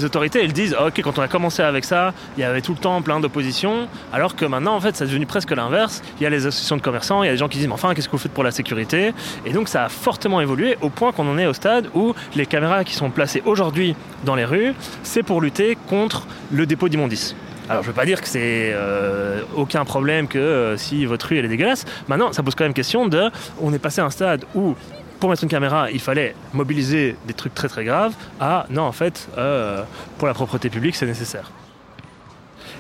autorités, 0.05 0.43
elles 0.43 0.53
disent, 0.53 0.75
ok, 0.75 1.01
quand 1.01 1.19
on 1.19 1.23
a 1.23 1.29
commencé 1.29 1.63
avec 1.63 1.85
ça, 1.85 2.13
il 2.37 2.41
y 2.41 2.45
avait 2.45 2.61
tout 2.61 2.73
le 2.73 2.79
temps 2.79 3.01
plein 3.03 3.21
d'opposition, 3.21 3.87
alors 4.13 4.35
que 4.35 4.45
maintenant, 4.45 4.75
en 4.75 4.81
fait, 4.81 4.97
ça 4.97 5.05
est 5.05 5.09
devenu 5.09 5.27
presque 5.27 5.53
l'inverse. 5.53 6.03
Il 6.19 6.25
y 6.25 6.27
a 6.27 6.31
les 6.31 6.45
associations 6.45 6.77
de 6.77 6.83
commerçants, 6.83 7.23
il 7.23 7.27
y 7.27 7.29
a 7.29 7.33
des 7.33 7.39
gens 7.39 7.49
qui 7.49 7.59
disent, 7.59 7.69
mais 7.69 7.75
enfin, 7.75 7.95
qu'est-ce 7.95 8.09
que 8.09 8.13
vous 8.13 8.19
faites 8.19 8.33
pour 8.33 8.43
la 8.43 8.51
sécurité? 8.51 9.13
Et 9.45 9.53
donc, 9.53 9.69
ça 9.69 9.85
a 9.85 9.89
fortement 9.89 10.41
évolué 10.41 10.77
au 10.81 10.91
point 10.91 11.13
qu'on 11.13 11.29
en 11.29 11.39
est 11.39 11.47
au 11.47 11.53
stade 11.53 11.89
où 11.95 12.15
les 12.35 12.47
caméras 12.47 12.83
qui 12.83 12.95
sont 12.95 13.11
placées 13.11 13.43
aujourd'hui 13.47 13.95
dans 14.25 14.35
les 14.35 14.45
rues, 14.45 14.75
c'est 15.05 15.23
pour 15.23 15.41
lutter 15.41 15.79
contre 15.89 16.27
le 16.51 16.67
dépôt 16.67 16.89
d'immondices. 16.89 17.37
Alors 17.69 17.83
je 17.83 17.89
veux 17.89 17.95
pas 17.95 18.07
dire 18.07 18.21
que 18.21 18.29
c'est 18.29 18.71
euh, 18.73 19.41
aucun 19.57 19.85
problème 19.85 20.29
que 20.29 20.39
euh, 20.39 20.77
si 20.77 21.05
votre 21.05 21.27
rue 21.27 21.39
elle 21.39 21.47
est 21.47 21.49
dégueulasse. 21.49 21.85
Maintenant, 22.07 22.33
ça 22.33 22.45
pose 22.45 22.55
quand 22.55 22.63
même 22.63 22.75
question 22.75 23.09
de, 23.09 23.29
on 23.61 23.73
est 23.73 23.81
passé 23.81 24.01
à 24.01 24.05
un 24.05 24.11
stade 24.11 24.45
où 24.55 24.77
pour 25.21 25.31
mettre 25.31 25.43
une 25.43 25.49
caméra, 25.49 25.91
il 25.91 26.01
fallait 26.01 26.35
mobiliser 26.53 27.17
des 27.27 27.35
trucs 27.35 27.55
très 27.55 27.69
très 27.69 27.85
graves. 27.85 28.15
Ah 28.41 28.67
non, 28.71 28.83
en 28.83 28.93
fait, 28.93 29.29
euh, 29.39 29.83
pour 30.19 30.29
la 30.29 30.35
propreté 30.35 30.71
publique, 30.71 30.97
c'est 30.97 31.07
nécessaire. 31.07 31.51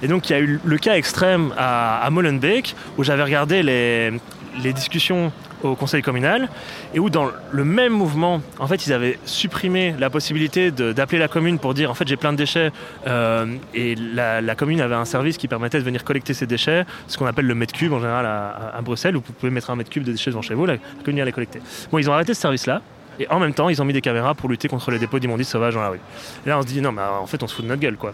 Et 0.02 0.09
donc 0.09 0.28
il 0.28 0.33
y 0.33 0.37
a 0.37 0.40
eu 0.40 0.61
le 0.62 0.78
cas 0.78 0.97
extrême 0.97 1.55
à, 1.57 2.07
Molenbeek 2.11 2.75
où 2.99 3.05
j'avais 3.05 3.23
regardé 3.23 3.62
les 3.62 4.73
discussions 4.75 5.33
au 5.66 5.76
conseil 5.76 6.02
communal 6.02 6.49
et 6.94 6.99
où 6.99 7.11
dans 7.11 7.30
le 7.50 7.64
même 7.64 7.92
mouvement, 7.92 8.40
en 8.58 8.66
fait, 8.66 8.87
ils 8.87 8.92
avaient 8.92 9.18
supprimé 9.25 9.94
la 9.99 10.11
possibilité 10.11 10.70
d'appeler 10.70 11.18
la 11.18 11.28
commune 11.28 11.58
pour 11.58 11.75
dire 11.75 11.90
en 11.90 11.94
fait 11.94 12.06
j'ai 12.06 12.16
plein 12.16 12.32
de 12.32 12.38
déchets 12.38 12.70
euh, 13.06 13.46
et 13.75 13.94
la, 13.94 14.54
commune 14.54 14.80
avait 14.80 14.94
un 14.94 15.04
service 15.04 15.37
qui 15.37 15.49
permettait 15.49 15.78
de 15.78 15.85
venir 15.85 16.04
collecter 16.04 16.35
ces 16.35 16.46
déchets, 16.46 16.85
ce 17.06 17.18
qu'on 17.18 17.26
appelle 17.26 17.46
le 17.46 17.54
mètre 17.54 17.75
cube 17.75 17.92
en 17.92 18.00
général 18.00 18.26
à, 18.26 18.73
à- 18.76 18.82
Bruxelles 18.82 19.16
où 19.16 19.23
vous 19.26 19.32
pouvez 19.32 19.50
mettre 19.50 19.70
un 19.70 19.76
mètre 19.76 19.90
cube 19.90 20.04
de 20.04 20.12
déchets 20.12 20.30
devant 20.30 20.42
chez 20.42 20.54
vous, 20.54 20.66
la 20.66 20.76
commune 21.04 21.16
vient 21.16 21.25
les 21.25 21.32
collecter. 21.32 21.61
Bon, 21.90 21.99
ils 21.99 22.08
ont 22.08 22.12
arrêté 22.12 22.35
ce 22.35 22.40
service-là. 22.40 22.82
Et 23.18 23.26
en 23.30 23.40
même 23.40 23.54
temps, 23.54 23.70
ils 23.70 23.80
ont 23.80 23.85
mis 23.87 23.94
des 23.94 24.02
caméras 24.02 24.35
pour 24.35 24.49
lutter 24.49 24.68
contre 24.68 24.90
les 24.90 24.99
dépôts 24.99 25.18
d'immondices 25.18 25.49
sauvages 25.49 25.75
dans 25.75 25.80
la 25.80 25.88
rue. 25.88 26.00
Et 26.44 26.50
là, 26.50 26.58
on 26.58 26.62
se 26.62 26.66
dit, 26.66 26.82
non, 26.82 26.92
mais 26.92 27.00
en 27.02 27.26
fait, 27.26 27.42
on 27.42 27.46
se 27.46 27.54
fout 27.54 27.64
de 27.64 27.68
notre 27.70 27.80
gueule, 27.80 27.96
quoi. 27.96 28.12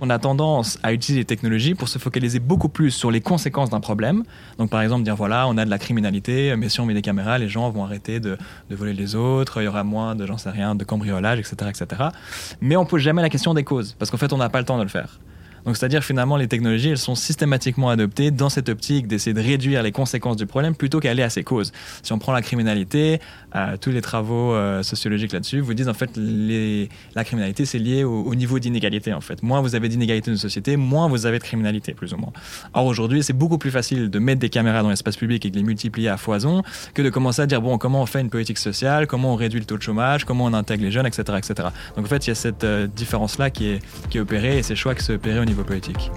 On 0.00 0.10
a 0.10 0.18
tendance 0.18 0.78
à 0.82 0.92
utiliser 0.92 1.20
les 1.20 1.24
technologies 1.24 1.74
pour 1.74 1.88
se 1.88 1.98
focaliser 1.98 2.38
beaucoup 2.38 2.68
plus 2.68 2.90
sur 2.90 3.10
les 3.10 3.22
conséquences 3.22 3.70
d'un 3.70 3.80
problème. 3.80 4.24
Donc, 4.58 4.68
par 4.68 4.82
exemple, 4.82 5.04
dire 5.04 5.16
voilà, 5.16 5.48
on 5.48 5.56
a 5.56 5.64
de 5.64 5.70
la 5.70 5.78
criminalité, 5.78 6.54
mais 6.56 6.68
si 6.68 6.80
on 6.80 6.86
met 6.86 6.92
des 6.92 7.02
caméras, 7.02 7.38
les 7.38 7.48
gens 7.48 7.70
vont 7.70 7.84
arrêter 7.84 8.20
de, 8.20 8.36
de 8.68 8.76
voler 8.76 8.92
les 8.92 9.14
autres, 9.14 9.62
il 9.62 9.64
y 9.64 9.68
aura 9.68 9.84
moins 9.84 10.14
de, 10.14 10.26
j'en 10.26 10.36
sais 10.36 10.50
rien, 10.50 10.74
de 10.74 10.84
cambriolage, 10.84 11.38
etc., 11.38 11.70
etc. 11.70 12.10
Mais 12.60 12.76
on 12.76 12.84
pose 12.84 13.00
jamais 13.00 13.22
la 13.22 13.30
question 13.30 13.54
des 13.54 13.64
causes, 13.64 13.96
parce 13.98 14.10
qu'en 14.10 14.18
fait, 14.18 14.32
on 14.32 14.38
n'a 14.38 14.50
pas 14.50 14.58
le 14.58 14.66
temps 14.66 14.78
de 14.78 14.82
le 14.82 14.88
faire. 14.88 15.18
C'est-à-dire 15.66 16.04
finalement, 16.04 16.36
les 16.36 16.48
technologies, 16.48 16.90
elles 16.90 16.98
sont 16.98 17.14
systématiquement 17.14 17.88
adoptées 17.88 18.30
dans 18.30 18.48
cette 18.48 18.68
optique 18.68 19.06
d'essayer 19.06 19.34
de 19.34 19.40
réduire 19.40 19.82
les 19.82 19.92
conséquences 19.92 20.36
du 20.36 20.46
problème 20.46 20.74
plutôt 20.74 21.00
qu'aller 21.00 21.22
à 21.22 21.30
ses 21.30 21.44
causes. 21.44 21.72
Si 22.02 22.12
on 22.12 22.18
prend 22.18 22.32
la 22.32 22.42
criminalité, 22.42 23.20
euh, 23.54 23.76
tous 23.80 23.90
les 23.90 24.02
travaux 24.02 24.54
euh, 24.54 24.82
sociologiques 24.82 25.32
là-dessus 25.32 25.60
vous 25.60 25.74
disent 25.74 25.88
en 25.88 25.94
fait 25.94 26.10
les, 26.16 26.88
la 27.14 27.24
criminalité 27.24 27.64
c'est 27.64 27.78
lié 27.78 28.04
au, 28.04 28.22
au 28.22 28.34
niveau 28.34 28.58
d'inégalité 28.58 29.12
en 29.12 29.20
fait. 29.20 29.42
Moins 29.42 29.60
vous 29.60 29.74
avez 29.74 29.88
d'inégalité 29.88 30.30
dans 30.30 30.36
une 30.36 30.40
société, 30.40 30.76
moins 30.76 31.08
vous 31.08 31.26
avez 31.26 31.38
de 31.38 31.44
criminalité 31.44 31.94
plus 31.94 32.12
ou 32.12 32.16
moins. 32.16 32.32
Or 32.74 32.86
aujourd'hui 32.86 33.22
c'est 33.22 33.32
beaucoup 33.32 33.58
plus 33.58 33.70
facile 33.70 34.10
de 34.10 34.18
mettre 34.18 34.40
des 34.40 34.50
caméras 34.50 34.82
dans 34.82 34.90
l'espace 34.90 35.16
public 35.16 35.46
et 35.46 35.50
de 35.50 35.56
les 35.56 35.62
multiplier 35.62 36.08
à 36.08 36.16
foison 36.16 36.62
que 36.94 37.02
de 37.02 37.10
commencer 37.10 37.42
à 37.42 37.46
dire 37.46 37.62
bon 37.62 37.78
comment 37.78 38.02
on 38.02 38.06
fait 38.06 38.20
une 38.20 38.30
politique 38.30 38.58
sociale, 38.58 39.06
comment 39.06 39.32
on 39.32 39.36
réduit 39.36 39.60
le 39.60 39.66
taux 39.66 39.78
de 39.78 39.82
chômage, 39.82 40.24
comment 40.24 40.44
on 40.44 40.52
intègre 40.52 40.84
les 40.84 40.90
jeunes, 40.90 41.06
etc. 41.06 41.22
etc. 41.38 41.68
Donc 41.96 42.04
en 42.04 42.08
fait 42.08 42.26
il 42.26 42.30
y 42.30 42.32
a 42.32 42.34
cette 42.34 42.64
euh, 42.64 42.86
différence 42.86 43.38
là 43.38 43.50
qui 43.50 43.68
est, 43.68 43.82
qui 44.10 44.18
est 44.18 44.20
opérée 44.20 44.58
et 44.58 44.62
ces 44.62 44.76
choix 44.76 44.94
qui 44.94 45.02
sont 45.02 45.14
opérés 45.14 45.40
au 45.40 45.44
niveau 45.44 45.55
politique. 45.64 46.10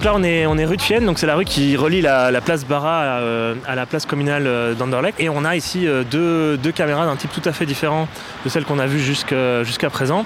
Donc 0.00 0.06
là, 0.06 0.14
on 0.48 0.56
est, 0.56 0.64
rue 0.64 0.78
de 0.78 0.80
Fienne, 0.80 1.04
donc 1.04 1.18
c'est 1.18 1.26
la 1.26 1.36
rue 1.36 1.44
qui 1.44 1.76
relie 1.76 2.00
la, 2.00 2.30
la 2.30 2.40
place 2.40 2.64
Barra 2.64 3.02
à, 3.02 3.04
euh, 3.18 3.54
à 3.66 3.74
la 3.74 3.84
place 3.84 4.06
communale 4.06 4.46
euh, 4.46 4.72
d'Anderlecht. 4.72 5.20
Et 5.20 5.28
on 5.28 5.44
a 5.44 5.56
ici 5.56 5.86
euh, 5.86 6.04
deux, 6.04 6.72
caméras 6.72 7.04
d'un 7.04 7.16
type 7.16 7.30
tout 7.30 7.46
à 7.46 7.52
fait 7.52 7.66
différent 7.66 8.08
de 8.42 8.48
celles 8.48 8.64
qu'on 8.64 8.78
a 8.78 8.86
vues 8.86 9.02
jusqu'à 9.02 9.90
présent, 9.90 10.24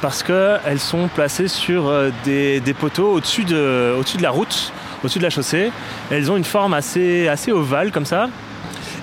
parce 0.00 0.24
qu'elles 0.24 0.80
sont 0.80 1.06
placées 1.06 1.46
sur 1.46 1.92
des, 2.24 2.74
poteaux 2.76 3.12
au-dessus 3.12 3.44
de, 3.44 3.94
la 4.20 4.30
route, 4.30 4.72
au-dessus 5.04 5.20
de 5.20 5.24
la 5.24 5.30
chaussée. 5.30 5.70
Elles 6.10 6.28
ont 6.28 6.36
une 6.36 6.42
forme 6.42 6.74
assez, 6.74 7.30
ovale 7.52 7.92
comme 7.92 8.06
ça. 8.06 8.28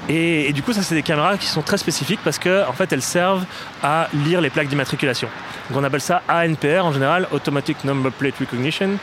Et, 0.10 0.52
du 0.52 0.64
coup, 0.64 0.74
ça, 0.74 0.82
c'est 0.82 0.96
des 0.96 1.04
caméras 1.04 1.38
qui 1.38 1.48
sont 1.48 1.62
très 1.62 1.78
spécifiques 1.78 2.20
parce 2.26 2.40
qu'en 2.40 2.68
en 2.68 2.74
fait, 2.74 2.92
elles 2.92 3.02
servent 3.02 3.46
à 3.82 4.10
lire 4.26 4.42
les 4.42 4.50
plaques 4.50 4.68
d'immatriculation. 4.68 5.30
Donc, 5.70 5.80
on 5.80 5.84
appelle 5.86 6.02
ça 6.02 6.24
ANPR 6.28 6.84
en 6.84 6.92
général, 6.92 7.26
Automatic 7.32 7.86
Number 7.86 8.12
Plate 8.12 8.38
Recognition. 8.38 8.98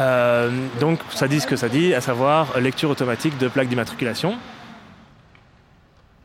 Euh, 0.00 0.50
donc, 0.80 0.98
ça 1.10 1.28
dit 1.28 1.40
ce 1.40 1.46
que 1.46 1.56
ça 1.56 1.68
dit, 1.68 1.92
à 1.94 2.00
savoir 2.00 2.58
lecture 2.58 2.90
automatique 2.90 3.36
de 3.38 3.48
plaques 3.48 3.68
d'immatriculation. 3.68 4.38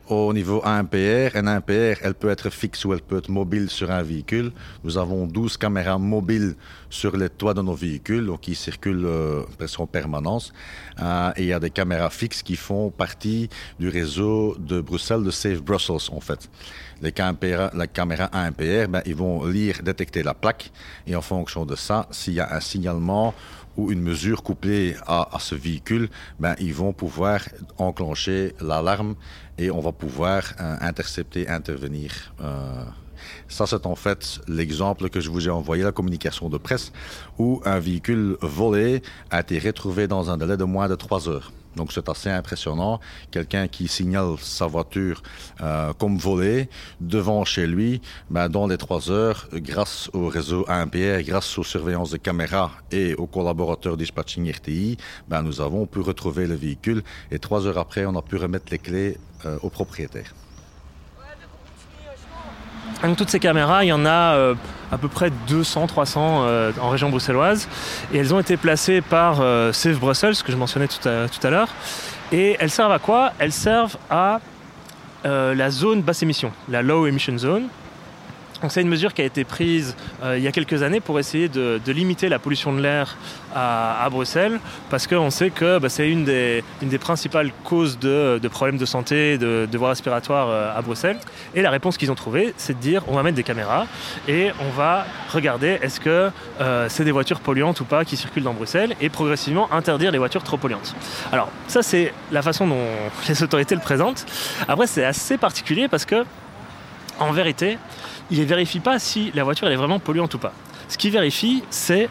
Au 0.08 0.32
niveau 0.32 0.62
ANPR, 0.64 1.34
un 1.34 1.48
ANPR, 1.48 1.98
elle 2.00 2.14
peut 2.14 2.30
être 2.30 2.48
fixe 2.48 2.84
ou 2.84 2.92
elle 2.92 3.02
peut 3.02 3.18
être 3.18 3.28
mobile 3.28 3.68
sur 3.68 3.90
un 3.90 4.04
véhicule. 4.04 4.52
Nous 4.84 4.98
avons 4.98 5.26
12 5.26 5.56
caméras 5.56 5.98
mobiles 5.98 6.54
sur 6.88 7.16
les 7.16 7.28
toits 7.28 7.54
de 7.54 7.60
nos 7.60 7.74
véhicules, 7.74 8.24
donc 8.24 8.42
qui 8.42 8.54
circulent 8.54 9.04
euh, 9.04 9.42
presque 9.58 9.80
en 9.80 9.88
permanence. 9.88 10.52
Euh, 11.02 11.32
et 11.36 11.42
il 11.42 11.48
y 11.48 11.52
a 11.52 11.58
des 11.58 11.70
caméras 11.70 12.10
fixes 12.10 12.44
qui 12.44 12.54
font 12.54 12.90
partie 12.90 13.50
du 13.80 13.88
réseau 13.88 14.54
de 14.60 14.80
Bruxelles, 14.80 15.24
de 15.24 15.32
Safe 15.32 15.60
Brussels 15.60 16.08
en 16.12 16.20
fait. 16.20 16.48
Les 17.02 17.10
caméras, 17.10 17.72
la 17.74 17.88
caméra 17.88 18.30
ANPR, 18.32 18.88
ben, 18.88 19.02
ils 19.06 19.16
vont 19.16 19.44
lire, 19.44 19.82
détecter 19.82 20.22
la 20.22 20.34
plaque 20.34 20.70
et 21.08 21.16
en 21.16 21.20
fonction 21.20 21.66
de 21.66 21.74
ça, 21.74 22.06
s'il 22.12 22.34
y 22.34 22.40
a 22.40 22.54
un 22.54 22.60
signalement 22.60 23.34
ou 23.76 23.90
une 23.92 24.00
mesure 24.00 24.42
couplée 24.42 24.96
à, 25.06 25.28
ce 25.38 25.54
véhicule, 25.54 26.08
ben, 26.40 26.54
ils 26.58 26.74
vont 26.74 26.92
pouvoir 26.92 27.40
enclencher 27.78 28.54
l'alarme 28.60 29.14
et 29.58 29.70
on 29.70 29.80
va 29.80 29.92
pouvoir 29.92 30.42
euh, 30.60 30.76
intercepter, 30.80 31.48
intervenir. 31.48 32.32
Euh, 32.40 32.84
ça, 33.48 33.66
c'est 33.66 33.86
en 33.86 33.94
fait 33.94 34.40
l'exemple 34.48 35.08
que 35.08 35.20
je 35.20 35.30
vous 35.30 35.48
ai 35.48 35.50
envoyé, 35.50 35.82
la 35.82 35.92
communication 35.92 36.48
de 36.48 36.58
presse, 36.58 36.92
où 37.38 37.60
un 37.64 37.78
véhicule 37.78 38.36
volé 38.42 39.02
a 39.30 39.40
été 39.40 39.58
retrouvé 39.58 40.06
dans 40.06 40.30
un 40.30 40.36
délai 40.36 40.56
de 40.56 40.64
moins 40.64 40.88
de 40.88 40.94
trois 40.94 41.28
heures. 41.28 41.52
Donc 41.76 41.92
c'est 41.92 42.08
assez 42.08 42.30
impressionnant. 42.30 43.00
Quelqu'un 43.30 43.68
qui 43.68 43.86
signale 43.86 44.34
sa 44.40 44.66
voiture 44.66 45.22
euh, 45.60 45.92
comme 45.92 46.16
volée 46.16 46.68
devant 47.00 47.44
chez 47.44 47.66
lui, 47.66 48.00
ben, 48.30 48.48
dans 48.48 48.66
les 48.66 48.78
trois 48.78 49.10
heures, 49.10 49.48
grâce 49.52 50.10
au 50.12 50.28
réseau 50.28 50.64
ANPR, 50.68 51.22
grâce 51.22 51.58
aux 51.58 51.64
surveillances 51.64 52.10
de 52.10 52.16
caméras 52.16 52.70
et 52.90 53.14
aux 53.14 53.26
collaborateurs 53.26 53.96
dispatching 53.96 54.50
RTI, 54.50 54.96
ben, 55.28 55.42
nous 55.42 55.60
avons 55.60 55.86
pu 55.86 56.00
retrouver 56.00 56.46
le 56.46 56.54
véhicule 56.54 57.02
et 57.30 57.38
trois 57.38 57.66
heures 57.66 57.78
après, 57.78 58.06
on 58.06 58.16
a 58.16 58.22
pu 58.22 58.36
remettre 58.36 58.66
les 58.70 58.78
clés 58.78 59.18
euh, 59.44 59.58
au 59.62 59.70
propriétaire. 59.70 60.34
Donc, 63.02 63.16
toutes 63.18 63.28
ces 63.28 63.40
caméras, 63.40 63.84
il 63.84 63.88
y 63.88 63.92
en 63.92 64.06
a 64.06 64.34
euh, 64.34 64.54
à 64.92 64.98
peu 64.98 65.08
près 65.08 65.30
200, 65.48 65.86
300 65.86 66.42
euh, 66.44 66.72
en 66.80 66.88
région 66.88 67.10
bruxelloise. 67.10 67.68
Et 68.12 68.18
elles 68.18 68.34
ont 68.34 68.40
été 68.40 68.56
placées 68.56 69.00
par 69.00 69.40
euh, 69.40 69.72
Safe 69.72 69.98
Brussels, 69.98 70.36
que 70.44 70.52
je 70.52 70.56
mentionnais 70.56 70.88
tout 70.88 71.08
à, 71.08 71.28
tout 71.28 71.44
à 71.46 71.50
l'heure. 71.50 71.68
Et 72.32 72.56
elles 72.58 72.70
servent 72.70 72.92
à 72.92 72.98
quoi? 72.98 73.32
Elles 73.38 73.52
servent 73.52 73.96
à 74.10 74.40
euh, 75.24 75.54
la 75.54 75.70
zone 75.70 76.02
basse 76.02 76.22
émission, 76.22 76.52
la 76.68 76.82
Low 76.82 77.06
Emission 77.06 77.38
Zone. 77.38 77.68
Donc 78.62 78.72
c'est 78.72 78.82
une 78.82 78.88
mesure 78.88 79.12
qui 79.14 79.22
a 79.22 79.24
été 79.24 79.44
prise 79.44 79.96
euh, 80.22 80.38
il 80.38 80.44
y 80.44 80.46
a 80.46 80.52
quelques 80.52 80.82
années 80.82 81.00
pour 81.00 81.18
essayer 81.18 81.48
de, 81.48 81.80
limiter 81.86 82.28
la 82.28 82.38
pollution 82.38 82.72
de 82.72 82.80
l'air 82.80 83.16
à, 83.54 84.06
Bruxelles, 84.10 84.60
parce 84.90 85.06
qu'on 85.06 85.30
sait 85.30 85.48
que 85.48 85.78
bah, 85.78 85.88
c'est 85.88 86.10
une 86.10 86.24
des, 86.24 86.62
principales 87.00 87.50
causes 87.64 87.98
de, 87.98 88.38
de 88.42 88.48
problèmes 88.48 88.76
de 88.76 88.84
santé, 88.84 89.38
de, 89.38 89.66
de 89.70 89.78
voies 89.78 89.90
respiratoires 89.90 90.48
euh, 90.50 90.76
à 90.76 90.82
Bruxelles. 90.82 91.18
Et 91.54 91.62
la 91.62 91.70
réponse 91.70 91.96
qu'ils 91.96 92.10
ont 92.10 92.14
trouvée, 92.14 92.52
c'est 92.56 92.74
de 92.74 92.80
dire 92.80 93.02
on 93.08 93.14
va 93.14 93.22
mettre 93.22 93.36
des 93.36 93.42
caméras 93.42 93.86
et 94.28 94.50
on 94.60 94.70
va 94.76 95.06
regarder 95.32 95.78
est-ce 95.80 96.00
que 96.00 96.30
euh, 96.60 96.86
c'est 96.90 97.04
des 97.04 97.12
voitures 97.12 97.40
polluantes 97.40 97.80
ou 97.80 97.84
pas 97.84 98.04
qui 98.04 98.16
circulent 98.16 98.42
dans 98.42 98.54
Bruxelles 98.54 98.94
et 99.00 99.08
progressivement 99.08 99.72
interdire 99.72 100.10
les 100.10 100.18
voitures 100.18 100.42
trop 100.42 100.56
polluantes. 100.56 100.94
Alors 101.32 101.50
ça 101.66 101.82
c'est 101.82 102.12
la 102.32 102.42
façon 102.42 102.66
dont 102.66 102.84
les 103.28 103.42
autorités 103.42 103.74
le 103.74 103.80
présentent. 103.80 104.26
Après 104.68 104.86
c'est 104.86 105.04
assez 105.04 105.38
particulier 105.38 105.88
parce 105.88 106.04
que 106.04 106.24
en 107.18 107.32
vérité, 107.32 107.78
il 108.30 108.40
ne 108.40 108.44
vérifie 108.44 108.80
pas 108.80 108.98
si 108.98 109.30
la 109.34 109.44
voiture 109.44 109.66
elle 109.66 109.74
est 109.74 109.76
vraiment 109.76 109.98
polluante 109.98 110.34
ou 110.34 110.38
pas. 110.38 110.52
Ce 110.88 110.96
qu'il 110.98 111.12
vérifie, 111.12 111.62
c'est 111.70 112.08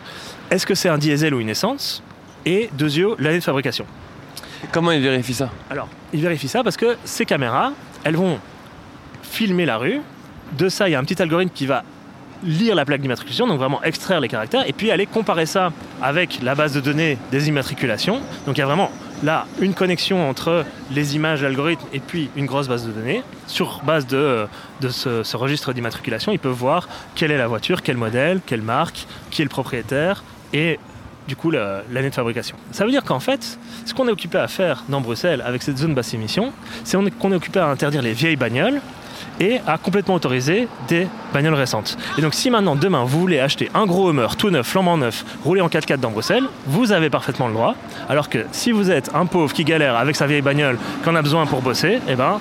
est-ce 0.51 0.65
que 0.65 0.75
c'est 0.75 0.89
un 0.89 0.97
diesel 0.97 1.33
ou 1.33 1.39
une 1.39 1.49
essence 1.49 2.03
et 2.45 2.69
deuxièmement 2.73 3.15
l'année 3.17 3.39
de 3.39 3.43
fabrication. 3.43 3.85
Comment 4.71 4.91
il 4.91 5.01
vérifie 5.01 5.33
ça? 5.33 5.49
Alors, 5.69 5.87
il 6.13 6.21
vérifie 6.21 6.47
ça 6.47 6.63
parce 6.63 6.77
que 6.77 6.97
ces 7.03 7.25
caméras, 7.25 7.71
elles 8.03 8.15
vont 8.15 8.39
filmer 9.23 9.65
la 9.65 9.77
rue. 9.77 10.01
De 10.57 10.69
ça, 10.69 10.87
il 10.87 10.91
y 10.91 10.95
a 10.95 10.99
un 10.99 11.03
petit 11.03 11.21
algorithme 11.21 11.51
qui 11.53 11.65
va 11.65 11.83
lire 12.43 12.75
la 12.75 12.85
plaque 12.85 13.01
d'immatriculation, 13.01 13.47
donc 13.47 13.57
vraiment 13.57 13.81
extraire 13.83 14.19
les 14.19 14.27
caractères, 14.27 14.67
et 14.67 14.73
puis 14.73 14.91
aller 14.91 15.05
comparer 15.05 15.45
ça 15.45 15.71
avec 16.01 16.39
la 16.43 16.53
base 16.53 16.73
de 16.73 16.79
données 16.79 17.17
des 17.31 17.47
immatriculations. 17.47 18.21
Donc 18.45 18.57
il 18.57 18.59
y 18.59 18.63
a 18.63 18.65
vraiment 18.65 18.91
là 19.25 19.45
une 19.59 19.73
connexion 19.73 20.29
entre 20.29 20.63
les 20.91 21.15
images, 21.15 21.41
l'algorithme 21.43 21.85
et 21.93 21.99
puis 21.99 22.29
une 22.35 22.45
grosse 22.45 22.67
base 22.67 22.85
de 22.85 22.91
données. 22.91 23.23
Sur 23.47 23.81
base 23.83 24.07
de, 24.07 24.47
ce, 24.89 25.35
registre 25.35 25.73
d'immatriculation, 25.73 26.31
ils 26.31 26.39
peuvent 26.39 26.53
voir 26.53 26.87
quelle 27.15 27.31
est 27.31 27.37
la 27.37 27.47
voiture, 27.47 27.81
quel 27.81 27.97
modèle, 27.97 28.39
quelle 28.45 28.61
marque, 28.61 29.05
qui 29.31 29.41
est 29.41 29.45
le 29.45 29.49
propriétaire 29.49 30.23
et 30.53 30.79
du 31.27 31.35
coup 31.35 31.49
la- 31.51 31.81
l'année 31.91 32.09
de 32.11 32.15
fabrication. 32.15 32.55
Ça 32.71 32.85
veut 32.85 32.91
dire 32.91 33.03
qu'en 33.03 33.19
fait, 33.19 33.57
ce 33.85 33.93
qu'on 33.93 34.07
est 34.07 34.11
occupé 34.11 34.37
à 34.37 34.47
faire 34.47 34.83
dans 34.89 35.01
Bruxelles 35.01 35.41
avec 35.45 35.63
cette 35.63 35.77
zone 35.77 35.93
basse 35.95 36.13
émission, 36.13 36.53
c'est 36.83 36.95
on 36.97 37.05
est- 37.05 37.11
qu'on 37.11 37.31
est 37.31 37.35
occupé 37.35 37.59
à 37.59 37.65
interdire 37.67 38.01
les 38.03 38.13
vieilles 38.13 38.35
bagnoles 38.35 38.79
et 39.39 39.59
à 39.67 39.77
complètement 39.77 40.15
autoriser 40.15 40.67
des 40.87 41.07
bagnoles 41.33 41.53
récentes. 41.53 41.97
Et 42.17 42.21
donc 42.21 42.33
si 42.33 42.49
maintenant, 42.49 42.75
demain, 42.75 43.03
vous 43.03 43.19
voulez 43.19 43.39
acheter 43.39 43.69
un 43.73 43.85
gros 43.85 44.09
Hummer 44.09 44.27
tout 44.37 44.49
neuf, 44.49 44.67
flambant 44.67 44.97
neuf, 44.97 45.25
rouler 45.43 45.61
en 45.61 45.67
4x4 45.67 45.97
dans 45.97 46.11
Bruxelles, 46.11 46.45
vous 46.67 46.91
avez 46.91 47.09
parfaitement 47.09 47.47
le 47.47 47.53
droit. 47.53 47.75
Alors 48.09 48.29
que 48.29 48.45
si 48.51 48.71
vous 48.71 48.91
êtes 48.91 49.11
un 49.13 49.25
pauvre 49.25 49.53
qui 49.53 49.63
galère 49.63 49.95
avec 49.95 50.15
sa 50.15 50.27
vieille 50.27 50.41
bagnole, 50.41 50.77
qu'on 51.03 51.15
a 51.15 51.21
besoin 51.21 51.45
pour 51.45 51.61
bosser, 51.61 51.99
eh 52.07 52.15
ben, 52.15 52.39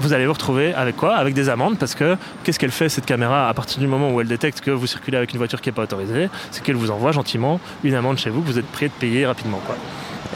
vous 0.00 0.12
allez 0.12 0.26
vous 0.26 0.32
retrouver 0.32 0.72
avec 0.74 0.96
quoi? 0.96 1.16
Avec 1.16 1.34
des 1.34 1.48
amendes 1.48 1.78
parce 1.78 1.94
que 1.94 2.16
qu'est-ce 2.44 2.58
qu'elle 2.58 2.70
fait 2.70 2.88
cette 2.88 3.06
caméra 3.06 3.48
à 3.48 3.54
partir 3.54 3.80
du 3.80 3.86
moment 3.86 4.10
où 4.10 4.20
elle 4.20 4.28
détecte 4.28 4.60
que 4.60 4.70
vous 4.70 4.86
circulez 4.86 5.16
avec 5.16 5.32
une 5.32 5.38
voiture 5.38 5.60
qui 5.60 5.68
n'est 5.68 5.74
pas 5.74 5.82
autorisée? 5.82 6.28
C'est 6.50 6.62
qu'elle 6.62 6.76
vous 6.76 6.90
envoie 6.90 7.12
gentiment 7.12 7.60
une 7.84 7.94
amende 7.94 8.18
chez 8.18 8.30
vous 8.30 8.40
que 8.40 8.46
vous 8.46 8.58
êtes 8.58 8.66
prêt 8.66 8.86
de 8.86 8.92
payer 8.92 9.26
rapidement. 9.26 9.60
Quoi. 9.66 9.76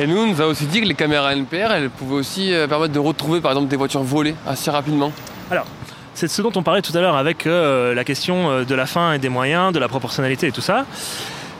Et 0.01 0.07
nous, 0.07 0.19
on 0.19 0.27
nous 0.27 0.43
a 0.43 0.47
aussi 0.47 0.67
dit 0.67 0.81
que 0.81 0.87
les 0.87 0.95
caméras 0.95 1.35
NPR, 1.35 1.73
elles 1.73 1.89
pouvaient 1.89 2.17
aussi 2.17 2.53
euh, 2.53 2.67
permettre 2.67 2.93
de 2.93 2.99
retrouver 2.99 3.41
par 3.41 3.53
exemple 3.53 3.69
des 3.69 3.77
voitures 3.77 4.03
volées 4.03 4.35
assez 4.47 4.71
rapidement. 4.71 5.13
C'est 6.15 6.29
ce 6.29 6.43
dont 6.43 6.53
on 6.55 6.63
parlait 6.63 6.83
tout 6.83 6.97
à 6.97 7.01
l'heure 7.01 7.17
avec 7.17 7.47
euh, 7.47 7.93
la 7.93 8.05
question 8.05 8.51
euh, 8.51 8.65
de 8.65 8.75
la 8.75 8.87
fin 8.87 9.15
et 9.15 9.19
des 9.19 9.29
moyens, 9.29 9.73
de 9.73 9.81
la 9.81 9.89
proportionnalité 9.89 10.47
et 10.47 10.53
tout 10.53 10.61
ça. 10.61 10.87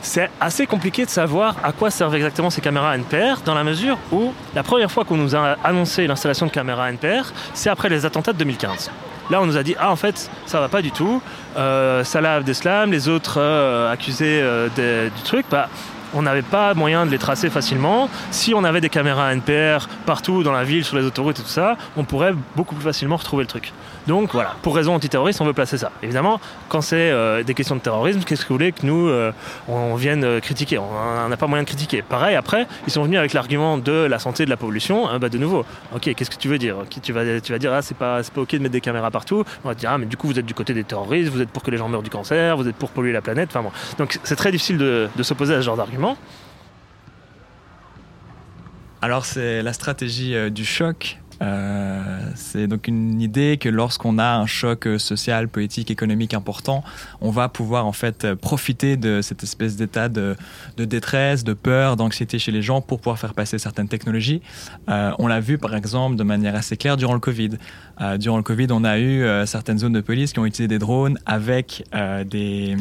C'est 0.01 0.29
assez 0.39 0.65
compliqué 0.65 1.03
de 1.03 1.09
savoir 1.09 1.55
à 1.63 1.71
quoi 1.71 1.89
servent 1.89 2.15
exactement 2.15 2.49
ces 2.49 2.61
caméras 2.61 2.95
NPR 2.95 3.41
dans 3.43 3.55
la 3.55 3.63
mesure 3.63 3.97
où 4.11 4.33
la 4.53 4.63
première 4.63 4.89
fois 4.89 5.03
qu'on 5.03 5.17
nous 5.17 5.35
a 5.35 5.57
annoncé 5.63 6.07
l'installation 6.07 6.45
de 6.45 6.51
caméras 6.51 6.89
NPR, 6.91 7.33
c'est 7.53 7.69
après 7.69 7.89
les 7.89 8.05
attentats 8.05 8.31
de 8.31 8.37
2015. 8.37 8.91
Là, 9.31 9.41
on 9.41 9.47
nous 9.47 9.57
a 9.57 9.63
dit 9.63 9.75
ah 9.79 9.91
en 9.91 9.95
fait 9.95 10.29
ça 10.45 10.59
va 10.61 10.69
pas 10.69 10.81
du 10.81 10.91
tout. 10.91 11.21
Euh, 11.57 12.03
Salah 12.03 12.35
Abdeslam, 12.35 12.91
les 12.91 13.09
autres 13.09 13.39
euh, 13.39 13.91
accusés 13.91 14.41
du 14.77 15.21
truc, 15.23 15.47
bah, 15.49 15.67
on 16.13 16.21
n'avait 16.21 16.41
pas 16.41 16.73
moyen 16.73 17.05
de 17.05 17.11
les 17.11 17.17
tracer 17.17 17.49
facilement. 17.49 18.09
Si 18.31 18.53
on 18.53 18.63
avait 18.63 18.81
des 18.81 18.89
caméras 18.89 19.33
NPR 19.33 19.87
partout 20.05 20.43
dans 20.43 20.51
la 20.51 20.63
ville, 20.63 20.83
sur 20.83 20.97
les 20.97 21.03
autoroutes 21.03 21.39
et 21.39 21.43
tout 21.43 21.47
ça, 21.47 21.77
on 21.97 22.03
pourrait 22.03 22.33
beaucoup 22.55 22.75
plus 22.75 22.83
facilement 22.83 23.17
retrouver 23.17 23.43
le 23.43 23.47
truc. 23.47 23.73
Donc 24.07 24.33
voilà, 24.33 24.55
pour 24.61 24.75
raison 24.75 24.93
antiterroriste, 24.93 25.41
on 25.41 25.45
veut 25.45 25.53
placer 25.53 25.77
ça. 25.77 25.91
Évidemment, 26.03 26.39
quand 26.69 26.81
c'est 26.81 27.09
euh, 27.09 27.41
des 27.41 27.55
questions 27.55 27.75
de 27.75 27.81
terrorisme, 27.81 28.21
qu'est-ce 28.23 28.43
que 28.43 28.49
vous 28.49 28.55
voulez 28.55 28.71
que 28.71 28.85
nous, 28.85 29.07
euh, 29.07 29.31
on 29.67 29.95
vienne 29.95 30.23
euh, 30.23 30.39
critiquer? 30.39 30.77
On 30.77 31.27
n'a 31.27 31.37
pas 31.37 31.47
moyen 31.47 31.63
de 31.63 31.67
critiquer. 31.67 32.03
Pareil, 32.03 32.35
après, 32.35 32.67
ils 32.85 32.93
sont 32.93 33.03
venus 33.03 33.17
avec 33.17 33.33
l'argument 33.33 33.79
de 33.79 33.91
la 33.91 34.19
santé, 34.19 34.45
de 34.45 34.49
la 34.51 34.57
pollution. 34.57 35.07
Ah 35.07 35.17
bah, 35.17 35.29
de 35.29 35.39
nouveau, 35.39 35.65
ok, 35.95 36.13
qu'est-ce 36.13 36.29
que 36.29 36.35
tu 36.35 36.47
veux 36.47 36.59
dire? 36.59 36.77
Tu, 37.01 37.13
vas, 37.13 37.39
tu 37.39 37.51
vas 37.51 37.57
dire, 37.57 37.73
ah, 37.73 37.81
c'est 37.81 37.97
pas, 37.97 38.21
pas 38.21 38.41
ok 38.41 38.51
de 38.51 38.59
mettre 38.59 38.73
des 38.73 38.81
caméras 38.81 39.09
partout. 39.09 39.43
On 39.63 39.69
va 39.69 39.73
te 39.73 39.79
dire, 39.79 39.89
ah, 39.91 39.97
mais 39.97 40.05
du 40.05 40.17
coup, 40.17 40.27
vous 40.27 40.37
êtes 40.37 40.45
du 40.45 40.53
côté 40.53 40.75
des 40.75 40.83
terroristes, 40.83 41.31
vous 41.31 41.41
êtes 41.41 41.49
pour 41.49 41.63
que 41.63 41.71
les 41.71 41.77
gens 41.77 41.89
meurent 41.89 42.03
du 42.03 42.11
cancer, 42.11 42.57
vous 42.57 42.67
êtes 42.67 42.75
pour 42.75 42.91
polluer 42.91 43.11
la 43.11 43.21
planète. 43.21 43.49
Enfin 43.51 43.63
bon. 43.63 43.71
Donc 43.97 44.19
c'est 44.23 44.35
très 44.35 44.51
difficile 44.51 44.77
de, 44.77 45.09
de 45.15 45.23
s'opposer 45.23 45.55
à 45.55 45.61
ce 45.61 45.65
genre 45.65 45.77
d'argument. 45.77 45.94
Alors 49.01 49.25
c'est 49.25 49.61
la 49.61 49.73
stratégie 49.73 50.35
euh, 50.35 50.49
du 50.49 50.65
choc. 50.65 51.19
Euh, 51.41 52.31
c'est 52.33 52.65
donc 52.65 52.87
une 52.87 53.21
idée 53.21 53.57
que 53.61 53.69
lorsqu'on 53.69 54.17
a 54.17 54.37
un 54.37 54.47
choc 54.47 54.87
euh, 54.87 54.97
social, 54.97 55.47
politique, 55.47 55.91
économique 55.91 56.33
important, 56.33 56.83
on 57.21 57.29
va 57.29 57.47
pouvoir 57.47 57.85
en 57.85 57.91
fait 57.91 58.33
profiter 58.33 58.97
de 58.97 59.21
cette 59.21 59.43
espèce 59.43 59.75
d'état 59.75 60.09
de, 60.09 60.35
détresse, 60.77 61.43
de 61.43 61.53
peur, 61.53 61.97
d'anxiété 61.97 62.39
chez 62.39 62.51
les 62.51 62.63
gens 62.63 62.81
pour 62.81 62.99
pouvoir 62.99 63.19
faire 63.19 63.35
passer 63.35 63.59
certaines 63.59 63.89
technologies. 63.89 64.41
On 64.87 65.27
l'a 65.27 65.39
vu 65.39 65.59
par 65.59 65.75
exemple 65.75 66.15
de 66.15 66.23
manière 66.23 66.55
assez 66.55 66.75
claire 66.75 66.97
durant 66.97 67.13
le 67.13 67.19
Covid. 67.19 67.51
Durant 68.17 68.37
le 68.37 68.43
Covid, 68.43 68.67
on 68.71 68.83
a 68.83 68.97
eu 68.97 69.25
certaines 69.45 69.77
zones 69.77 69.93
de 69.93 70.01
police 70.01 70.33
qui 70.33 70.39
ont 70.39 70.45
utilisé 70.45 70.67
des 70.67 70.79
drones 70.79 71.19
avec 71.25 71.83
des 72.25 72.75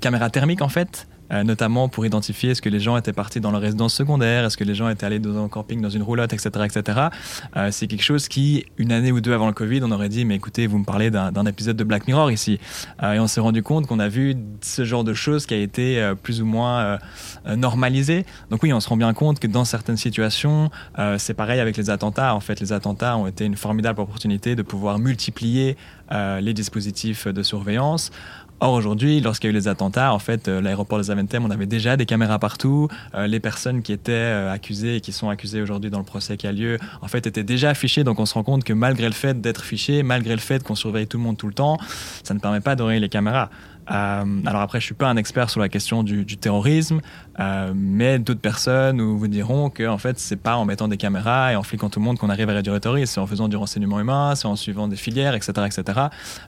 caméras 0.00 0.30
thermiques 0.30 0.62
en 0.62 0.68
fait 0.68 1.08
euh, 1.32 1.42
notamment 1.44 1.88
pour 1.88 2.06
identifier 2.06 2.50
est-ce 2.50 2.62
que 2.62 2.68
les 2.68 2.80
gens 2.80 2.96
étaient 2.96 3.12
partis 3.12 3.40
dans 3.40 3.50
leur 3.50 3.60
résidence 3.60 3.94
secondaire, 3.94 4.44
est-ce 4.44 4.56
que 4.56 4.64
les 4.64 4.74
gens 4.74 4.88
étaient 4.88 5.06
allés 5.06 5.18
dans 5.18 5.42
un 5.42 5.48
camping, 5.48 5.80
dans 5.80 5.90
une 5.90 6.02
roulotte, 6.02 6.32
etc. 6.32 6.50
etc. 6.64 7.00
Euh, 7.56 7.68
c'est 7.70 7.86
quelque 7.86 8.02
chose 8.02 8.28
qui, 8.28 8.66
une 8.78 8.92
année 8.92 9.12
ou 9.12 9.20
deux 9.20 9.32
avant 9.32 9.46
le 9.46 9.52
Covid, 9.52 9.80
on 9.82 9.90
aurait 9.90 10.08
dit, 10.08 10.24
mais 10.24 10.36
écoutez, 10.36 10.66
vous 10.66 10.78
me 10.78 10.84
parlez 10.84 11.10
d'un 11.10 11.46
épisode 11.46 11.76
de 11.76 11.84
Black 11.84 12.06
Mirror 12.06 12.30
ici. 12.30 12.58
Euh, 13.02 13.12
et 13.14 13.20
on 13.20 13.26
s'est 13.26 13.40
rendu 13.40 13.62
compte 13.62 13.86
qu'on 13.86 13.98
a 13.98 14.08
vu 14.08 14.36
ce 14.62 14.84
genre 14.84 15.04
de 15.04 15.14
choses 15.14 15.46
qui 15.46 15.54
a 15.54 15.58
été 15.58 16.00
euh, 16.00 16.14
plus 16.14 16.42
ou 16.42 16.46
moins 16.46 16.80
euh, 16.80 16.98
euh, 17.46 17.56
normalisé. 17.56 18.26
Donc 18.50 18.62
oui, 18.62 18.72
on 18.72 18.80
se 18.80 18.88
rend 18.88 18.96
bien 18.96 19.12
compte 19.14 19.40
que 19.40 19.46
dans 19.46 19.64
certaines 19.64 19.96
situations, 19.96 20.70
c'est 21.18 21.34
pareil 21.34 21.60
avec 21.60 21.76
les 21.76 21.90
attentats. 21.90 22.34
En 22.34 22.40
fait, 22.40 22.60
les 22.60 22.72
attentats 22.72 23.16
ont 23.16 23.26
été 23.26 23.44
une 23.44 23.56
formidable 23.56 24.00
opportunité 24.00 24.54
de 24.54 24.62
pouvoir 24.62 24.98
multiplier 24.98 25.76
les 26.10 26.54
dispositifs 26.54 27.26
de 27.28 27.42
surveillance. 27.42 28.10
Or 28.62 28.74
aujourd'hui, 28.74 29.20
lorsqu'il 29.22 29.48
y 29.48 29.52
a 29.52 29.52
eu 29.52 29.58
les 29.58 29.68
attentats, 29.68 30.12
en 30.12 30.18
fait, 30.18 30.46
euh, 30.46 30.60
l'aéroport 30.60 30.98
de 30.98 31.04
Zaventem, 31.04 31.42
on 31.46 31.50
avait 31.50 31.64
déjà 31.64 31.96
des 31.96 32.04
caméras 32.04 32.38
partout. 32.38 32.88
Euh, 33.14 33.26
les 33.26 33.40
personnes 33.40 33.80
qui 33.80 33.90
étaient 33.90 34.12
euh, 34.12 34.52
accusées 34.52 34.96
et 34.96 35.00
qui 35.00 35.12
sont 35.12 35.30
accusées 35.30 35.62
aujourd'hui 35.62 35.90
dans 35.90 35.98
le 35.98 36.04
procès 36.04 36.36
qui 36.36 36.46
a 36.46 36.52
lieu, 36.52 36.78
en 37.00 37.08
fait, 37.08 37.26
étaient 37.26 37.42
déjà 37.42 37.70
affichées. 37.70 38.04
Donc 38.04 38.20
on 38.20 38.26
se 38.26 38.34
rend 38.34 38.42
compte 38.42 38.62
que 38.62 38.74
malgré 38.74 39.06
le 39.06 39.14
fait 39.14 39.40
d'être 39.40 39.64
fiché, 39.64 40.02
malgré 40.02 40.34
le 40.34 40.40
fait 40.40 40.62
qu'on 40.62 40.74
surveille 40.74 41.06
tout 41.06 41.16
le 41.16 41.24
monde 41.24 41.38
tout 41.38 41.46
le 41.46 41.54
temps, 41.54 41.78
ça 42.22 42.34
ne 42.34 42.38
permet 42.38 42.60
pas 42.60 42.76
d'enrayer 42.76 43.00
les 43.00 43.08
caméras. 43.08 43.48
Euh, 43.90 44.24
alors 44.46 44.62
après, 44.62 44.80
je 44.80 44.84
suis 44.84 44.94
pas 44.94 45.08
un 45.08 45.16
expert 45.16 45.50
sur 45.50 45.60
la 45.60 45.68
question 45.68 46.02
du, 46.02 46.24
du 46.24 46.36
terrorisme, 46.36 47.00
euh, 47.38 47.72
mais 47.74 48.18
d'autres 48.18 48.40
personnes 48.40 49.00
vous 49.00 49.28
diront 49.28 49.70
que 49.70 49.86
en 49.86 49.98
fait, 49.98 50.18
c'est 50.18 50.36
pas 50.36 50.56
en 50.56 50.64
mettant 50.64 50.88
des 50.88 50.96
caméras 50.96 51.52
et 51.52 51.56
en 51.56 51.62
fliquant 51.62 51.90
tout 51.90 52.00
le 52.00 52.04
monde 52.04 52.18
qu'on 52.18 52.30
arrive 52.30 52.48
à 52.50 52.54
réduire 52.54 52.74
le 52.74 52.80
terrorisme, 52.80 53.12
c'est 53.14 53.20
en 53.20 53.26
faisant 53.26 53.48
du 53.48 53.56
renseignement 53.56 54.00
humain, 54.00 54.34
c'est 54.34 54.46
en 54.46 54.56
suivant 54.56 54.88
des 54.88 54.96
filières, 54.96 55.34
etc., 55.34 55.52
etc. 55.66 56.00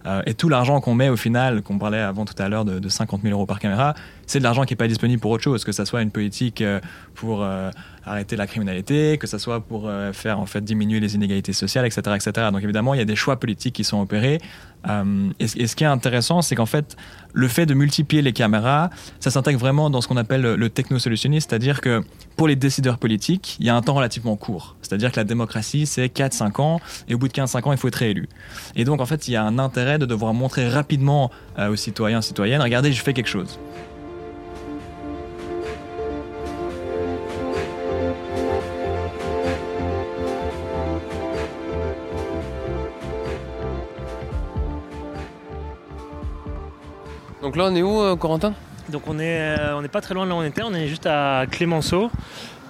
Euh, 0.07 0.23
et 0.27 0.35
tout 0.35 0.49
l'argent 0.49 0.81
qu'on 0.81 0.95
met 0.95 1.09
au 1.09 1.17
final, 1.17 1.63
qu'on 1.63 1.79
parlait 1.79 2.01
avant 2.01 2.25
tout 2.25 2.41
à 2.41 2.49
l'heure 2.49 2.65
de, 2.65 2.79
de 2.79 2.89
50 2.89 3.23
000 3.23 3.35
euros 3.35 3.47
par 3.47 3.59
caméra, 3.59 3.95
c'est 4.27 4.39
de 4.39 4.45
l'argent 4.45 4.65
qui 4.65 4.75
est 4.75 4.77
pas 4.77 4.89
disponible 4.89 5.21
pour 5.21 5.31
autre 5.31 5.43
chose, 5.43 5.65
que 5.65 5.73
ça 5.73 5.85
soit 5.85 6.03
une 6.03 6.11
politique 6.11 6.63
euh, 6.63 6.81
pour 7.15 7.43
euh, 7.43 7.71
arrêter 8.05 8.37
la 8.37 8.47
criminalité, 8.47 9.19
que 9.19 9.27
ça 9.27 9.39
soit 9.39 9.61
pour 9.61 9.89
euh, 9.89 10.13
faire 10.13 10.39
en 10.39 10.47
fait 10.47 10.63
diminuer 10.63 11.01
les 11.01 11.15
inégalités 11.15 11.53
sociales, 11.53 11.87
etc., 11.87 12.01
etc. 12.15 12.49
Donc 12.53 12.63
évidemment, 12.63 12.95
il 12.95 12.99
y 12.99 13.03
a 13.03 13.05
des 13.07 13.17
choix 13.17 13.39
politiques 13.39 13.75
qui 13.75 13.85
sont 13.85 14.01
opérés. 14.01 14.39
Et, 15.39 15.47
ce- 15.47 15.77
qui 15.77 15.85
est 15.85 15.87
intéressant, 15.87 16.43
c'est 16.43 16.57
qu'en 16.57 16.67
fait, 16.67 16.97
le 17.33 17.47
fait 17.47 17.67
de 17.67 17.75
multiplier 17.75 18.21
les 18.21 18.33
caméras, 18.33 18.91
ça 19.21 19.31
s'intègre 19.31 19.61
vraiment 19.61 19.91
dans 19.91 20.01
ce 20.01 20.09
qu'on 20.09 20.17
appelle 20.17 20.43
le, 20.43 20.71
technosolutionnisme, 20.71 21.49
c'est-à-dire 21.49 21.81
que 21.81 22.03
pour 22.37 22.49
les 22.49 22.57
décideurs 22.57 22.99
politiques, 22.99 23.57
il 23.61 23.67
y 23.67 23.69
a 23.69 23.77
un 23.77 23.81
temps 23.83 23.95
relativement 23.95 24.35
court. 24.35 24.75
C'est-à-dire 24.83 25.13
que 25.13 25.21
la 25.21 25.25
démocratie, 25.25 25.87
c'est 25.87 26.07
4-5 26.07 26.61
ans, 26.61 26.81
et 27.07 27.15
au 27.15 27.19
bout 27.19 27.29
de 27.29 27.33
15-5 27.33 27.69
ans, 27.69 27.73
il 27.73 27.79
faut 27.79 27.87
être 27.87 27.95
réélu. 27.95 28.29
Et 28.75 28.85
donc, 28.85 29.01
en 29.01 29.07
fait, 29.07 29.29
il 29.29 29.35
y 29.35 29.37
a 29.37 29.45
un 29.45 29.61
intérêt 29.61 30.01
de 30.01 30.07
devoir 30.07 30.35
montrer 30.35 30.69
rapidement 30.69 31.31
aux 31.59 31.77
citoyens, 31.77 32.21
citoyennes, 32.21 32.61
regardez, 32.61 32.93
je 32.93 33.03
fais 33.03 33.13
quelque 33.13 33.29
chose. 33.29 33.61
Donc 47.53 47.59
là, 47.59 47.69
on 47.71 47.75
est 47.75 47.83
où, 47.83 48.01
euh, 48.01 48.17
Corentin? 48.17 48.55
Donc 48.89 49.03
on 49.09 49.19
est, 49.19 49.59
euh, 49.59 49.77
on 49.77 49.83
n'est 49.83 49.89
pas 49.89 50.01
très 50.01 50.15
loin 50.15 50.25
de 50.25 50.31
là 50.31 50.37
où 50.37 50.39
on 50.39 50.43
était, 50.43 50.63
on 50.63 50.73
est 50.73 50.89
juste 50.89 51.05
à 51.05 51.45
Clémenceau, 51.51 52.11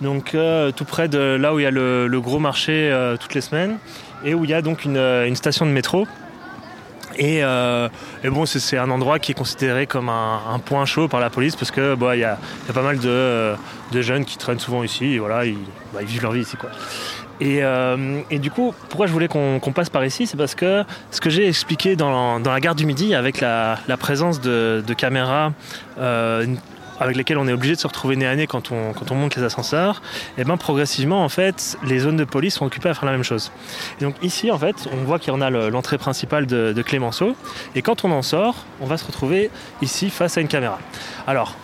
donc 0.00 0.34
euh, 0.34 0.72
tout 0.72 0.84
près 0.84 1.06
de 1.06 1.20
là 1.20 1.54
où 1.54 1.60
il 1.60 1.62
y 1.62 1.66
a 1.66 1.70
le, 1.70 2.20
gros 2.20 2.40
marché 2.40 2.92
toutes 3.20 3.32
les 3.34 3.42
semaines, 3.42 3.78
et 4.24 4.34
où 4.34 4.42
il 4.42 4.50
y 4.50 4.54
a 4.54 4.60
donc 4.60 4.84
une, 4.84 5.36
station 5.36 5.66
de 5.66 5.70
métro. 5.70 6.08
Et, 7.14 7.42
et 7.42 8.28
bon, 8.28 8.44
c'est- 8.44 8.76
un 8.76 8.90
endroit 8.90 9.20
qui 9.20 9.30
est 9.30 9.36
considéré 9.36 9.86
comme 9.86 10.08
un, 10.08 10.58
point 10.64 10.84
chaud 10.84 11.06
par 11.06 11.20
la 11.20 11.30
police 11.30 11.54
parce 11.54 11.70
que 11.70 11.94
bah, 11.94 12.16
il 12.16 12.20
y, 12.20 12.24
a, 12.24 12.38
pas 12.74 12.82
mal 12.82 12.98
de, 12.98 13.54
de 13.92 14.02
jeunes 14.02 14.24
qui 14.24 14.36
traînent 14.36 14.58
souvent 14.58 14.82
ici, 14.82 15.14
et 15.14 15.18
voilà, 15.20 15.46
ils, 15.46 15.58
bah, 15.94 16.00
ils 16.00 16.08
vivent 16.08 16.22
leur 16.22 16.32
vie 16.32 16.40
ici 16.40 16.56
quoi. 16.56 16.70
Et, 17.42 17.58
euh, 17.64 18.20
et 18.30 18.38
du 18.38 18.52
coup, 18.52 18.72
pourquoi 18.88 19.08
je 19.08 19.12
voulais 19.12 19.26
qu'on 19.26 19.58
passe 19.74 19.90
par 19.90 20.04
ici 20.04 20.28
C'est 20.28 20.36
parce 20.36 20.54
que 20.54 20.84
ce 21.10 21.20
que 21.20 21.28
j'ai 21.28 21.48
expliqué 21.48 21.96
dans, 21.96 22.38
la 22.38 22.60
gare 22.60 22.76
du 22.76 22.86
Midi, 22.86 23.16
avec 23.16 23.40
la, 23.40 23.76
présence 23.98 24.40
de, 24.40 24.94
caméras 24.96 25.52
euh, 25.98 26.46
avec 27.00 27.16
lesquelles 27.16 27.38
on 27.38 27.48
est 27.48 27.52
obligé 27.52 27.74
de 27.74 27.80
se 27.80 27.86
retrouver 27.88 28.14
nez 28.14 28.28
à 28.28 28.36
nez 28.36 28.46
quand 28.46 28.70
on, 28.70 29.14
monte 29.16 29.34
les 29.34 29.42
ascenseurs, 29.42 30.02
et 30.38 30.44
ben 30.44 30.56
progressivement, 30.56 31.24
en 31.24 31.28
fait, 31.28 31.76
les 31.84 31.98
zones 31.98 32.16
de 32.16 32.22
police 32.22 32.54
sont 32.54 32.66
occupées 32.66 32.90
à 32.90 32.94
faire 32.94 33.06
la 33.06 33.12
même 33.12 33.24
chose. 33.24 33.50
Et 34.00 34.04
donc 34.04 34.14
ici, 34.22 34.52
en 34.52 34.58
fait, 34.58 34.88
on 34.92 35.04
voit 35.04 35.18
qu'il 35.18 35.32
y 35.32 35.36
en 35.36 35.40
a 35.40 35.50
le- 35.50 35.68
l'entrée 35.68 35.98
principale 35.98 36.46
de, 36.46 36.80
Clémenceau, 36.82 37.34
et 37.74 37.82
quand 37.82 38.04
on 38.04 38.12
en 38.12 38.22
sort, 38.22 38.66
on 38.80 38.86
va 38.86 38.98
se 38.98 39.04
retrouver 39.04 39.50
ici 39.80 40.10
face 40.10 40.38
à 40.38 40.40
une 40.40 40.48
caméra. 40.48 40.78
Alors, 41.26 41.56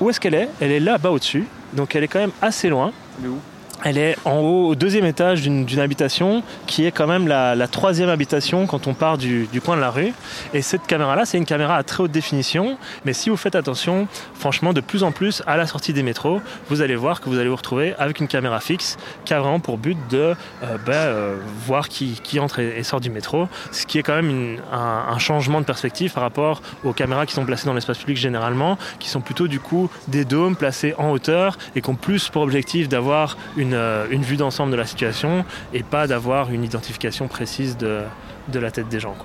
où 0.00 0.10
est-ce 0.10 0.18
qu'elle 0.18 0.34
est? 0.34 0.48
Elle 0.60 0.72
est 0.72 0.80
là-bas 0.80 1.10
au-dessus, 1.10 1.46
donc 1.72 1.94
elle 1.94 2.02
est 2.02 2.08
quand 2.08 2.18
même 2.18 2.32
assez 2.42 2.68
loin. 2.68 2.90
Elle 3.22 3.28
où? 3.28 3.38
Elle 3.84 3.98
est 3.98 4.16
en 4.24 4.38
haut, 4.38 4.68
au 4.68 4.74
deuxième 4.74 5.06
étage 5.06 5.42
d'une 5.42 5.80
habitation, 5.80 6.42
qui 6.66 6.84
est 6.84 6.92
quand 6.92 7.06
même 7.06 7.28
la, 7.28 7.68
troisième 7.68 8.08
habitation 8.08 8.66
quand 8.66 8.86
on 8.86 8.94
part 8.94 9.18
du, 9.18 9.48
coin 9.64 9.76
de 9.76 9.80
la 9.80 9.90
rue. 9.90 10.12
Et 10.54 10.62
cette 10.62 10.86
caméra-là, 10.86 11.24
c'est 11.24 11.38
une 11.38 11.44
caméra 11.44 11.76
à 11.76 11.82
très 11.82 12.02
haute 12.02 12.10
définition, 12.10 12.78
mais 13.04 13.12
si 13.12 13.30
vous 13.30 13.36
faites 13.36 13.54
attention, 13.54 14.08
franchement, 14.34 14.72
de 14.72 14.80
plus 14.80 15.02
en 15.02 15.12
plus, 15.12 15.42
à 15.46 15.56
la 15.56 15.66
sortie 15.66 15.92
des 15.92 16.02
métros, 16.02 16.40
vous 16.68 16.82
allez 16.82 16.96
voir 16.96 17.20
que 17.20 17.28
vous 17.28 17.38
allez 17.38 17.48
vous 17.48 17.56
retrouver 17.56 17.94
avec 17.98 18.20
une 18.20 18.28
caméra 18.28 18.60
fixe 18.60 18.98
qui 19.24 19.34
a 19.34 19.40
vraiment 19.40 19.60
pour 19.60 19.78
but 19.78 19.96
de 20.10 20.18
euh, 20.62 20.78
ben, 20.84 20.92
euh, 20.92 21.36
voir 21.66 21.88
qui, 21.88 22.18
entre 22.40 22.60
et, 22.60 22.82
sort 22.82 23.00
du 23.00 23.10
métro, 23.10 23.48
ce 23.72 23.86
qui 23.86 23.98
est 23.98 24.02
quand 24.02 24.20
même 24.20 24.58
un, 24.72 25.18
changement 25.18 25.60
de 25.60 25.66
perspective 25.66 26.12
par 26.12 26.22
rapport 26.22 26.62
aux 26.82 26.92
caméras 26.92 27.26
qui 27.26 27.34
sont 27.34 27.44
placées 27.44 27.66
dans 27.66 27.74
l'espace 27.74 27.98
public 27.98 28.16
généralement, 28.16 28.78
qui 28.98 29.08
sont 29.08 29.20
plutôt 29.20 29.48
du 29.48 29.60
coup 29.60 29.90
des 30.08 30.24
dômes 30.24 30.56
placés 30.56 30.94
en 30.96 31.10
hauteur 31.10 31.58
et 31.76 31.82
qui 31.82 31.90
ont 31.90 31.94
plus 31.94 32.30
pour 32.30 32.42
objectif 32.42 32.88
d'avoir 32.88 33.36
une 33.56 33.69
euh, 33.74 34.06
une, 34.10 34.22
vue 34.22 34.36
d'ensemble 34.36 34.72
de 34.72 34.76
la 34.76 34.86
situation 34.86 35.44
et 35.72 35.82
pas 35.82 36.06
d'avoir 36.06 36.52
une 36.52 36.64
identification 36.64 37.28
précise 37.28 37.76
de, 37.76 38.02
de 38.48 38.58
la 38.58 38.70
tête 38.70 38.88
des 38.88 39.00
gens. 39.00 39.16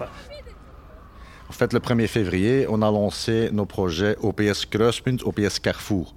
En 1.47 1.53
fait, 1.53 1.73
le 1.73 1.79
1er 1.79 2.07
février, 2.07 2.65
on 2.69 2.81
a 2.81 2.91
lancé 2.91 3.49
nos 3.51 3.65
projets 3.65 4.17
OPS 4.21 4.65
Kruispunt, 4.65 5.17
OPS 5.23 5.59
Carrefour. 5.59 6.13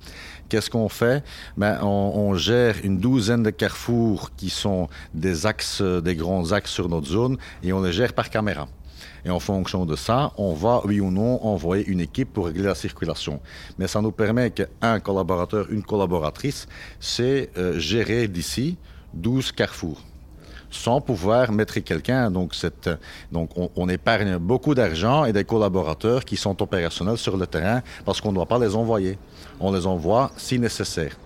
Qu'est-ce 0.49 0.71
qu'on 0.71 0.89
fait? 0.89 1.23
Ben, 1.59 1.79
on, 1.83 2.13
on, 2.15 2.35
gère 2.35 2.77
une 2.83 2.99
douzaine 2.99 3.43
de 3.43 3.51
carrefours 3.51 4.31
qui 4.37 4.49
sont 4.49 4.89
des 5.13 5.45
axes, 5.45 5.83
des 5.83 6.17
grands 6.17 6.53
axes 6.53 6.71
sur 6.71 6.89
notre 6.89 7.07
zone, 7.07 7.37
et 7.63 7.73
on 7.75 7.83
les 7.83 7.93
gère 7.93 8.15
par 8.15 8.31
caméra. 8.31 8.67
Et 9.25 9.31
en 9.31 9.41
fonction 9.41 9.87
de 9.87 9.97
ça, 9.97 10.33
on 10.37 10.55
va, 10.55 10.83
oui 10.85 11.01
ou 11.01 11.11
non, 11.11 11.45
envoyer 11.45 11.87
une 11.87 12.01
équipe 12.01 12.33
pour 12.33 12.47
régler 12.47 12.65
la 12.65 12.75
circulation. 12.75 13.41
Mais 13.79 13.87
ça 13.87 14.01
nous 14.01 14.13
permet 14.13 14.51
qu'un 14.51 15.01
collaborateur, 15.01 15.67
une 15.71 15.83
collaboratrice, 15.83 16.67
c'est 17.01 17.51
euh, 17.57 17.79
gérer 17.79 18.29
d'ici 18.29 18.77
12 19.15 19.53
carrefours 19.53 20.03
sans 20.71 21.01
pouvoir 21.01 21.51
mettre 21.51 21.79
quelqu'un. 21.81 22.31
Donc, 22.31 22.53
donc 23.33 23.51
on, 23.57 23.71
on, 23.75 23.89
épargne 23.89 24.37
beaucoup 24.37 24.75
d'argent 24.75 25.25
et 25.25 25.33
des 25.33 25.45
collaborateurs 25.45 26.27
qui 26.27 26.37
sont 26.37 26.61
opérationnels 26.63 27.17
sur 27.17 27.39
le 27.39 27.47
terrain 27.47 27.81
parce 28.05 28.21
qu'on 28.21 28.31
ne 28.31 28.35
doit 28.35 28.47
pas 28.47 28.59
les 28.59 28.77
envoyer. 28.77 29.19
On 29.61 29.73
les 29.73 29.87
envoie 29.87 30.31
si 30.37 30.59
nécessaire. 30.59 31.17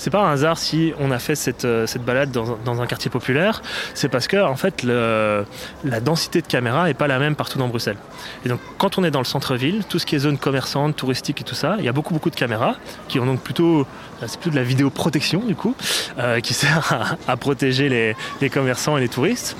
C'est 0.00 0.08
pas 0.08 0.22
un 0.22 0.32
hasard 0.32 0.56
si 0.56 0.94
on 0.98 1.10
a 1.10 1.18
fait 1.18 1.34
cette, 1.34 1.66
euh, 1.66 1.86
cette 1.86 2.02
balade 2.02 2.30
dans, 2.30 2.56
dans, 2.64 2.80
un 2.80 2.86
quartier 2.86 3.10
populaire, 3.10 3.60
c'est 3.92 4.08
parce 4.08 4.28
que 4.28 4.38
en 4.38 4.56
fait 4.56 4.82
la 4.82 6.00
densité 6.00 6.40
de 6.40 6.46
caméras 6.46 6.88
est 6.88 6.94
pas 6.94 7.06
la 7.06 7.18
même 7.18 7.36
partout 7.36 7.58
dans 7.58 7.68
Bruxelles. 7.68 7.98
Et 8.46 8.48
donc 8.48 8.60
quand 8.78 8.96
on 8.96 9.04
est 9.04 9.10
dans 9.10 9.18
le 9.18 9.26
centre-ville, 9.26 9.84
tout 9.86 9.98
ce 9.98 10.06
qui 10.06 10.16
est 10.16 10.20
zone 10.20 10.38
commerçante, 10.38 10.96
touristique 10.96 11.42
et 11.42 11.44
tout 11.44 11.54
ça, 11.54 11.76
il 11.78 11.84
y 11.84 11.88
a 11.88 11.92
beaucoup 11.92 12.14
beaucoup 12.14 12.30
de 12.30 12.34
caméras 12.34 12.76
qui 13.08 13.20
ont 13.20 13.26
donc 13.26 13.42
plutôt 13.42 13.80
euh, 13.80 13.84
c'est 14.26 14.40
plutôt 14.40 14.54
de 14.54 14.58
la 14.58 14.66
vidéoprotection 14.66 15.40
du 15.40 15.54
coup, 15.54 15.76
euh, 16.18 16.40
qui 16.40 16.54
sert 16.60 17.14
à, 17.28 17.36
protéger 17.36 17.90
les, 17.90 18.16
les, 18.40 18.48
commerçants 18.48 18.96
et 18.96 19.02
les 19.02 19.10
touristes. 19.10 19.54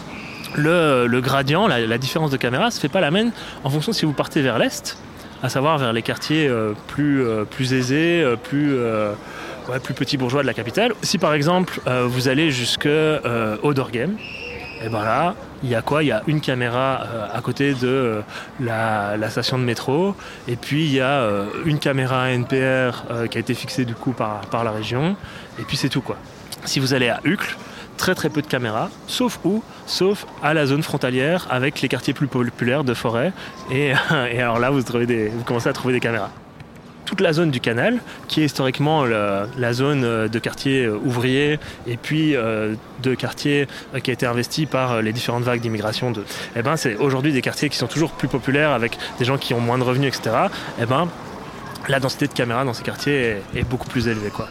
Le, 0.56 1.06
le 1.06 1.20
gradient, 1.20 1.68
la, 1.68 1.98
différence 1.98 2.30
de 2.30 2.38
caméras 2.38 2.70
se 2.70 2.80
fait 2.80 2.88
pas 2.88 3.02
la 3.02 3.10
même 3.10 3.30
en 3.62 3.68
fonction 3.68 3.92
si 3.92 4.06
vous 4.06 4.14
partez 4.14 4.40
vers 4.40 4.58
l'est, 4.58 4.96
à 5.42 5.50
savoir 5.50 5.76
vers 5.76 5.92
les 5.92 6.02
quartiers 6.02 6.50
plus, 6.88 7.22
plus 7.50 7.72
aisés, 7.72 8.24
plus 8.42 8.74
plus 9.82 9.94
petit 9.94 10.16
bourgeois 10.16 10.42
de 10.42 10.46
la 10.46 10.54
capitale. 10.54 10.92
Si 11.02 11.18
par 11.18 11.34
exemple 11.34 11.80
euh, 11.86 12.06
vous 12.06 12.28
allez 12.28 12.50
jusque 12.50 12.86
euh, 12.86 13.56
et 13.62 14.86
eh 14.86 14.88
ben 14.88 15.04
là, 15.04 15.34
il 15.62 15.68
y 15.68 15.74
a 15.74 15.82
quoi? 15.82 16.02
Il 16.02 16.06
y 16.06 16.12
a 16.12 16.22
une 16.26 16.40
caméra 16.40 17.02
euh, 17.04 17.26
à 17.30 17.42
côté 17.42 17.74
de 17.74 18.22
la, 18.60 19.28
station 19.28 19.58
de 19.58 19.62
métro, 19.62 20.16
et 20.48 20.56
puis 20.56 20.86
il 20.86 20.92
y 20.92 21.00
a 21.02 21.22
une 21.66 21.78
caméra 21.78 22.30
NPR 22.30 23.26
qui 23.30 23.36
a 23.36 23.40
été 23.40 23.52
fixée 23.52 23.84
du 23.84 23.94
coup 23.94 24.12
par, 24.12 24.40
par 24.46 24.64
la 24.64 24.70
région, 24.70 25.16
et 25.58 25.64
puis 25.64 25.76
c'est 25.76 25.90
tout 25.90 26.00
quoi. 26.00 26.16
Si 26.64 26.80
vous 26.80 26.94
allez 26.94 27.10
à 27.10 27.20
Uccle, 27.24 27.58
très 27.98 28.14
très 28.14 28.30
peu 28.30 28.40
de 28.40 28.46
caméras, 28.46 28.88
sauf 29.06 29.38
où? 29.44 29.62
Sauf 29.86 30.26
à 30.42 30.54
la 30.54 30.64
zone 30.64 30.82
frontalière 30.82 31.46
avec 31.50 31.82
les 31.82 31.88
quartiers 31.88 32.14
plus 32.14 32.26
populaires 32.26 32.82
de 32.82 32.94
forêt, 32.94 33.34
et, 33.70 33.92
alors 34.10 34.58
là 34.58 34.70
vous 34.70 34.82
commencez 35.44 35.68
à 35.68 35.74
trouver 35.74 35.92
des 35.92 36.00
caméras 36.00 36.30
toute 37.10 37.22
la 37.22 37.32
zone 37.32 37.50
du 37.50 37.58
canal, 37.58 37.98
qui 38.28 38.40
est 38.40 38.44
historiquement 38.44 39.04
la, 39.04 39.72
zone 39.72 40.04
euh, 40.04 40.28
de 40.28 40.38
quartier 40.38 40.84
euh, 40.84 40.96
ouvrier 41.04 41.58
et 41.88 41.96
puis 41.96 42.36
euh, 42.36 42.76
de 43.02 43.16
quartier 43.16 43.66
qui 44.04 44.10
a 44.10 44.14
été 44.14 44.26
investi 44.26 44.64
par 44.64 45.02
les 45.02 45.12
différentes 45.12 45.42
vagues 45.42 45.60
d'immigration. 45.60 46.12
Eh 46.54 46.62
ben, 46.62 46.76
c'est 46.76 46.94
aujourd'hui 46.94 47.32
des 47.32 47.42
quartiers 47.42 47.68
qui 47.68 47.76
sont 47.76 47.88
toujours 47.88 48.12
plus 48.12 48.28
populaires 48.28 48.70
avec 48.70 48.96
des 49.18 49.24
gens 49.24 49.38
qui 49.38 49.54
ont 49.54 49.60
moins 49.60 49.78
de 49.78 49.82
revenus, 49.82 50.16
etc. 50.16 50.36
Eh 50.80 50.86
ben, 50.86 51.08
la 51.88 51.98
densité 51.98 52.28
de 52.28 52.32
caméras 52.32 52.64
dans 52.64 52.74
ces 52.74 52.84
quartiers 52.84 53.14
est, 53.14 53.42
est 53.56 53.64
beaucoup 53.64 53.88
plus 53.88 54.06
élevée. 54.06 54.30
Quoi. 54.30 54.48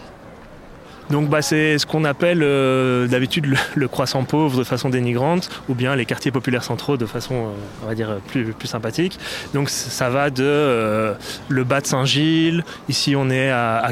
Donc 1.09 1.29
bah, 1.29 1.41
c'est 1.41 1.77
ce 1.77 1.85
qu'on 1.85 2.03
appelle 2.03 2.43
euh, 2.43 3.07
d'habitude 3.07 3.55
le, 3.75 3.87
croissant 3.87 4.23
pauvre 4.23 4.59
de 4.59 4.63
façon 4.63 4.89
dénigrante 4.89 5.49
ou 5.67 5.73
bien 5.73 5.95
les 5.95 6.05
quartiers 6.05 6.31
populaires 6.31 6.63
centraux 6.63 6.97
de 6.97 7.05
façon 7.05 7.35
euh, 7.35 7.83
on 7.83 7.87
va 7.87 7.95
dire 7.95 8.17
plus, 8.27 8.53
sympathique. 8.65 9.17
Donc 9.53 9.69
ça 9.69 10.09
va 10.09 10.29
de 10.29 10.43
euh, 10.43 11.13
le 11.47 11.63
bas 11.63 11.81
de 11.81 11.87
Saint-Gilles, 11.87 12.63
ici 12.87 13.15
on 13.15 13.29
est 13.29 13.49
à, 13.49 13.77
à 13.77 13.91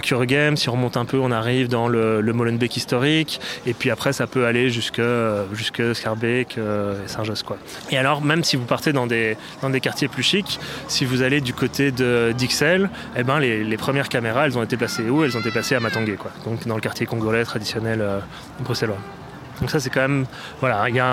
si 0.56 0.70
on 0.70 0.72
remonte 0.72 0.98
un 0.98 1.06
peu 1.06 1.18
on 1.18 1.32
arrive 1.32 1.68
dans 1.68 1.88
le, 1.88 2.22
le 2.22 2.34
Molenbeek 2.34 2.78
historique 2.78 3.42
et 3.66 3.74
puis 3.74 3.90
après 3.90 4.14
ça 4.14 4.28
peut 4.28 4.46
aller 4.46 4.70
jusque, 4.70 5.02
jusque 5.54 5.96
Scarbeck 5.96 6.58
et 6.58 7.08
Saint-Josse. 7.08 7.44
Et 7.92 7.98
alors 7.98 8.22
même 8.22 8.44
si 8.44 8.56
vous 8.56 8.66
partez 8.66 8.94
dans 8.94 9.08
des, 9.08 9.38
dans 9.62 9.70
des 9.70 9.80
quartiers 9.80 10.08
plus 10.08 10.24
chics, 10.24 10.60
si 10.88 11.06
vous 11.06 11.22
allez 11.24 11.42
du 11.42 11.54
côté 11.54 11.92
de 11.92 12.34
d'Ixelles, 12.38 12.90
eh 13.16 13.24
ben 13.24 13.40
les, 13.40 13.78
premières 13.78 14.10
caméras 14.10 14.46
elles 14.46 14.58
ont 14.58 14.64
été 14.64 14.78
placées 14.78 15.10
où? 15.10 15.24
Elles 15.24 15.36
ont 15.36 15.40
été 15.40 15.52
placées 15.52 15.76
à 15.76 15.80
Matongué 15.80 16.16
quoi. 16.16 16.32
Donc 16.46 16.68
dans 16.68 16.76
le 16.76 16.82
quartier 16.82 17.07
congolais 17.08 17.44
traditionnel 17.44 18.02
euh, 18.02 18.20
bruxellois. 18.60 18.98
Donc 19.60 19.72
ça 19.72 19.80
c'est 19.80 19.90
quand 19.90 20.02
même 20.02 20.26
voilà, 20.60 20.88
il 20.90 21.04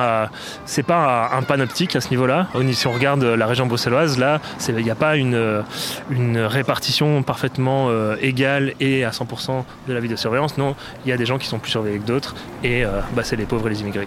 c'est 0.66 0.82
pas 0.82 1.30
un, 1.32 1.42
panoptique 1.42 1.96
à 1.96 2.00
ce 2.00 2.10
niveau-là. 2.10 2.48
Si 2.72 2.86
on 2.86 2.92
regarde 2.92 3.22
la 3.22 3.46
région 3.46 3.66
bruxelloise, 3.66 4.18
là, 4.18 4.40
il 4.68 4.76
n'y 4.76 4.90
a 4.90 4.94
pas 4.94 5.16
une, 5.16 5.62
répartition 6.36 7.22
parfaitement 7.22 7.86
euh, 7.88 8.16
égale 8.20 8.74
et 8.80 9.04
à 9.04 9.10
100% 9.10 9.64
de 9.88 9.92
la 9.92 10.00
vie 10.00 10.08
de 10.08 10.16
surveillance. 10.16 10.58
Non, 10.58 10.74
il 11.04 11.08
y 11.08 11.12
a 11.12 11.16
des 11.16 11.26
gens 11.26 11.38
qui 11.38 11.46
sont 11.46 11.58
plus 11.58 11.70
surveillés 11.70 11.98
que 11.98 12.06
d'autres 12.06 12.34
et 12.62 12.84
euh, 12.84 13.00
bah, 13.14 13.22
c'est 13.24 13.36
les 13.36 13.46
pauvres 13.46 13.66
et 13.68 13.70
les 13.70 13.80
immigrés. 13.80 14.06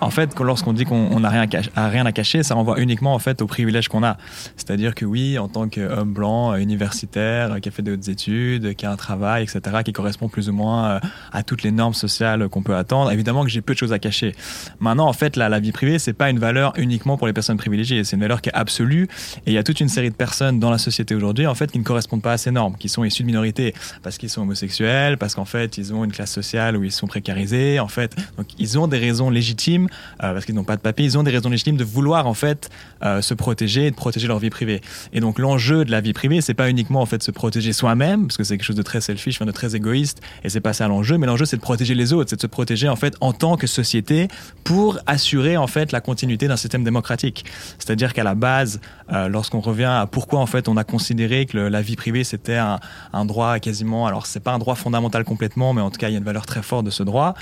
En 0.00 0.10
fait, 0.10 0.38
lorsqu'on 0.38 0.74
dit 0.74 0.84
qu'on 0.84 1.20
n'a 1.20 1.30
rien, 1.30 1.46
rien, 1.74 2.06
à 2.06 2.12
cacher, 2.12 2.42
ça 2.42 2.54
renvoie 2.54 2.78
uniquement 2.80 3.14
en 3.14 3.18
fait 3.18 3.40
aux 3.40 3.46
privilèges 3.46 3.88
qu'on 3.88 4.02
a. 4.02 4.18
C'est-à-dire 4.56 4.94
que 4.94 5.06
oui, 5.06 5.38
en 5.38 5.48
tant 5.48 5.68
qu'homme 5.68 6.12
blanc, 6.12 6.52
euh, 6.52 6.56
universitaire, 6.56 7.52
euh, 7.52 7.58
qui 7.60 7.68
a 7.68 7.72
fait 7.72 7.82
de 7.82 7.92
hautes 7.92 8.08
études, 8.08 8.74
qui 8.74 8.84
a 8.84 8.90
un 8.90 8.96
travail, 8.96 9.44
etc., 9.44 9.78
qui 9.84 9.92
correspond 9.92 10.28
plus 10.28 10.50
ou 10.50 10.52
moins 10.52 10.86
euh, 10.86 11.00
à 11.32 11.42
toutes 11.42 11.62
les 11.62 11.70
normes 11.70 11.94
sociales 11.94 12.48
qu'on 12.48 12.62
peut 12.62 12.76
attendre, 12.76 13.10
évidemment 13.10 13.42
que 13.42 13.48
j'ai 13.48 13.62
peu 13.62 13.72
de 13.72 13.78
choses 13.78 13.92
à 13.92 13.98
cacher. 13.98 14.34
Maintenant, 14.80 15.08
en 15.08 15.12
fait, 15.14 15.36
la, 15.36 15.48
la 15.48 15.60
vie 15.60 15.72
privée, 15.72 15.98
c'est 15.98 16.12
pas 16.12 16.28
une 16.28 16.38
valeur 16.38 16.74
uniquement 16.76 17.16
pour 17.16 17.26
les 17.26 17.32
personnes 17.32 17.56
privilégiées, 17.56 18.04
c'est 18.04 18.16
une 18.16 18.22
valeur 18.22 18.42
qui 18.42 18.50
est 18.50 18.54
absolue. 18.54 19.08
Et 19.46 19.52
il 19.52 19.54
y 19.54 19.58
a 19.58 19.62
toute 19.62 19.80
une 19.80 19.88
série 19.88 20.10
de 20.10 20.14
personnes 20.14 20.60
dans 20.60 20.70
la 20.70 20.78
société 20.78 21.14
aujourd'hui, 21.14 21.46
en 21.46 21.54
fait, 21.54 21.72
qui 21.72 21.78
ne 21.78 21.84
correspondent 21.84 22.22
pas 22.22 22.32
à 22.32 22.38
ces 22.38 22.50
normes, 22.50 22.76
qui 22.76 22.90
sont 22.90 23.02
issues 23.02 23.22
de 23.22 23.28
minorités, 23.28 23.74
parce 24.02 24.18
qu'ils 24.18 24.30
sont 24.30 24.42
homosexuels, 24.42 25.16
parce 25.16 25.34
qu'en 25.34 25.46
fait, 25.46 25.78
ils 25.78 25.94
ont 25.94 26.04
une 26.04 26.12
classe 26.12 26.32
sociale 26.32 26.76
où 26.76 26.84
ils 26.84 26.92
sont 26.92 27.06
précarisés, 27.06 27.80
en 27.80 27.88
fait, 27.88 28.14
donc 28.36 28.46
ils 28.58 28.78
ont 28.78 28.88
des 28.88 28.98
raisons 28.98 29.30
légitimes 29.30 29.85
euh, 30.22 30.32
parce 30.32 30.44
qu'ils 30.44 30.54
n'ont 30.54 30.64
pas 30.64 30.76
de 30.76 30.80
papier, 30.80 31.04
ils 31.04 31.18
ont 31.18 31.22
des 31.22 31.30
raisons 31.30 31.48
légitimes 31.48 31.76
de 31.76 31.84
vouloir 31.84 32.26
en 32.26 32.34
fait 32.34 32.70
euh, 33.02 33.22
se 33.22 33.34
protéger 33.34 33.86
et 33.86 33.90
de 33.90 33.96
protéger 33.96 34.28
leur 34.28 34.38
vie 34.38 34.50
privée. 34.50 34.80
Et 35.12 35.20
donc 35.20 35.38
l'enjeu 35.38 35.84
de 35.84 35.90
la 35.90 36.00
vie 36.00 36.12
privée, 36.12 36.40
c'est 36.40 36.54
pas 36.54 36.70
uniquement 36.70 37.00
en 37.00 37.06
fait 37.06 37.22
se 37.22 37.30
protéger 37.30 37.72
soi-même, 37.72 38.26
parce 38.26 38.36
que 38.36 38.44
c'est 38.44 38.56
quelque 38.56 38.66
chose 38.66 38.76
de 38.76 38.82
très 38.82 39.00
selfish, 39.00 39.38
de 39.38 39.50
très 39.50 39.76
égoïste, 39.76 40.20
et 40.44 40.48
c'est 40.48 40.60
pas 40.60 40.72
ça 40.72 40.88
l'enjeu. 40.88 41.18
Mais 41.18 41.26
l'enjeu, 41.26 41.44
c'est 41.44 41.56
de 41.56 41.62
protéger 41.62 41.94
les 41.94 42.12
autres, 42.12 42.30
c'est 42.30 42.36
de 42.36 42.40
se 42.40 42.46
protéger 42.46 42.88
en 42.88 42.96
fait 42.96 43.14
en 43.20 43.32
tant 43.32 43.56
que 43.56 43.66
société 43.66 44.28
pour 44.64 44.98
assurer 45.06 45.56
en 45.56 45.66
fait 45.66 45.92
la 45.92 46.00
continuité 46.00 46.48
d'un 46.48 46.56
système 46.56 46.84
démocratique. 46.84 47.44
C'est-à-dire 47.78 48.12
qu'à 48.12 48.24
la 48.24 48.34
base, 48.34 48.80
euh, 49.12 49.28
lorsqu'on 49.28 49.60
revient 49.60 49.84
à 49.84 50.06
pourquoi 50.10 50.40
en 50.40 50.46
fait 50.46 50.68
on 50.68 50.76
a 50.76 50.84
considéré 50.84 51.46
que 51.46 51.58
la 51.58 51.82
vie 51.82 51.96
privée 51.96 52.24
c'était 52.24 52.56
un, 52.56 52.80
un, 53.12 53.24
droit 53.24 53.58
quasiment, 53.58 54.06
alors 54.06 54.26
c'est 54.26 54.40
pas 54.40 54.52
un 54.52 54.58
droit 54.58 54.74
fondamental 54.74 55.24
complètement, 55.24 55.72
mais 55.72 55.80
en 55.80 55.90
tout 55.90 55.98
cas 55.98 56.08
il 56.08 56.12
y 56.12 56.14
a 56.14 56.18
une 56.18 56.24
valeur 56.24 56.46
très 56.46 56.62
forte 56.62 56.84
de 56.84 56.90
ce 56.90 57.02
droit, 57.02 57.34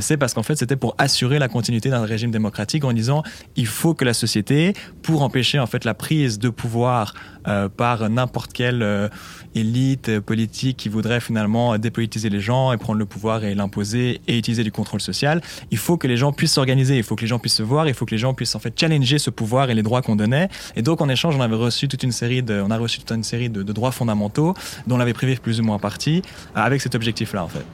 c'est 0.00 0.16
parce 0.16 0.34
qu'en 0.34 0.42
fait 0.42 0.56
c'était 0.56 0.76
pour 0.76 0.94
assurer 0.98 1.38
la 1.38 1.48
continuité 1.48 1.83
d'un 1.90 2.04
régime 2.04 2.30
démocratique 2.30 2.84
en 2.84 2.92
disant 2.92 3.22
il 3.56 3.66
faut 3.66 3.94
que 3.94 4.04
la 4.04 4.14
société, 4.14 4.74
pour 5.02 5.22
empêcher 5.22 5.58
en 5.58 5.66
fait 5.66 5.84
la 5.84 5.94
prise 5.94 6.38
de 6.38 6.48
pouvoir 6.48 7.14
euh, 7.46 7.68
par 7.68 8.08
n'importe 8.08 8.52
quelle 8.52 8.82
euh, 8.82 9.08
élite 9.54 10.20
politique 10.20 10.76
qui 10.76 10.88
voudrait 10.88 11.20
finalement 11.20 11.76
dépolitiser 11.78 12.30
les 12.30 12.40
gens 12.40 12.72
et 12.72 12.76
prendre 12.76 12.98
le 12.98 13.06
pouvoir 13.06 13.44
et 13.44 13.54
l'imposer 13.54 14.20
et 14.26 14.38
utiliser 14.38 14.64
du 14.64 14.72
contrôle 14.72 15.00
social, 15.00 15.40
il 15.70 15.78
faut 15.78 15.96
que 15.96 16.06
les 16.06 16.16
gens 16.16 16.32
puissent 16.32 16.54
s'organiser, 16.54 16.96
il 16.96 17.02
faut 17.02 17.16
que 17.16 17.20
les 17.20 17.26
gens 17.26 17.38
puissent 17.38 17.56
se 17.56 17.62
voir, 17.62 17.86
il 17.86 17.94
faut 17.94 18.06
que 18.06 18.12
les 18.12 18.18
gens 18.18 18.34
puissent 18.34 18.54
en 18.54 18.58
fait 18.58 18.78
challenger 18.78 19.18
ce 19.18 19.30
pouvoir 19.30 19.70
et 19.70 19.74
les 19.74 19.82
droits 19.82 20.02
qu'on 20.02 20.16
donnait. 20.16 20.48
Et 20.76 20.82
donc 20.82 21.00
en 21.00 21.08
échange, 21.08 21.36
on 21.36 21.40
avait 21.40 21.56
reçu 21.56 21.88
toute 21.88 22.02
une 22.02 22.12
série 22.12 22.42
de, 22.42 22.60
on 22.60 22.70
a 22.70 22.78
reçu 22.78 22.98
toute 22.98 23.10
une 23.10 23.24
série 23.24 23.50
de, 23.50 23.62
droits 23.62 23.92
fondamentaux 23.92 24.54
dont 24.86 24.96
on 24.96 25.00
avait 25.00 25.14
privé 25.14 25.36
plus 25.36 25.60
ou 25.60 25.64
moins 25.64 25.78
partie 25.78 26.22
avec 26.54 26.80
cet 26.80 26.94
objectif-là 26.94 27.44
en 27.44 27.48
fait. 27.48 27.64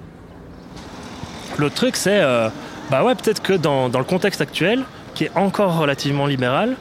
L'autre 1.58 1.74
truc, 1.74 1.96
c'est 1.96 2.20
euh, 2.20 2.48
bah 2.90 3.04
ouais, 3.04 3.14
peut-être 3.14 3.40
que 3.40 3.52
dans, 3.52 3.88
dans, 3.88 3.98
le 3.98 4.04
contexte 4.04 4.40
actuel, 4.40 4.84
qui 5.14 5.24
est 5.24 5.30
encore 5.36 5.78
relativement 5.78 6.26
libéral, 6.26 6.76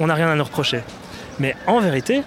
on 0.00 0.06
n'a 0.06 0.14
rien 0.14 0.28
à 0.28 0.34
nous 0.34 0.44
reprocher. 0.44 0.82
Mais 1.38 1.56
en 1.66 1.80
vérité, 1.80 2.22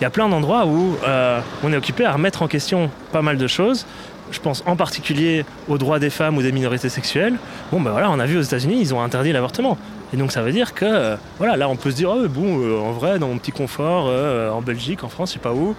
il 0.00 0.04
y 0.04 0.06
a 0.06 0.10
plein 0.10 0.28
d'endroits 0.28 0.66
où 0.66 0.96
euh, 1.06 1.40
on 1.64 1.72
est 1.72 1.76
occupé 1.76 2.04
à 2.04 2.12
remettre 2.12 2.42
en 2.42 2.48
question 2.48 2.90
pas 3.12 3.22
mal 3.22 3.36
de 3.36 3.46
choses 3.46 3.86
je 4.30 4.40
pense 4.40 4.62
en 4.66 4.76
particulier 4.76 5.46
aux 5.68 5.78
droits 5.78 5.98
des 5.98 6.10
femmes 6.10 6.36
ou 6.36 6.42
des 6.42 6.52
minorités 6.52 6.90
sexuelles. 6.90 7.36
Bon, 7.72 7.80
ben 7.80 7.92
voilà, 7.92 8.10
on 8.10 8.18
a 8.18 8.26
vu 8.26 8.36
aux 8.36 8.42
États-Unis, 8.42 8.76
ils 8.78 8.94
ont 8.94 9.00
interdit 9.00 9.32
l'avortement. 9.32 9.78
Et 10.12 10.18
donc 10.18 10.32
ça 10.32 10.42
veut 10.42 10.52
dire 10.52 10.74
que, 10.74 10.84
euh, 10.84 11.16
voilà, 11.38 11.56
là 11.56 11.66
on 11.66 11.76
peut 11.76 11.90
se 11.90 11.96
dire, 11.96 12.10
oh, 12.10 12.28
bon, 12.28 12.60
euh, 12.60 12.78
en 12.78 12.92
vrai, 12.92 13.18
dans 13.18 13.28
mon 13.28 13.38
petit 13.38 13.52
confort, 13.52 14.04
en 14.52 14.60
Belgique, 14.60 15.02
en 15.02 15.08
France, 15.08 15.30
je 15.30 15.34
sais 15.34 15.38
pas 15.38 15.54
où, 15.54 15.74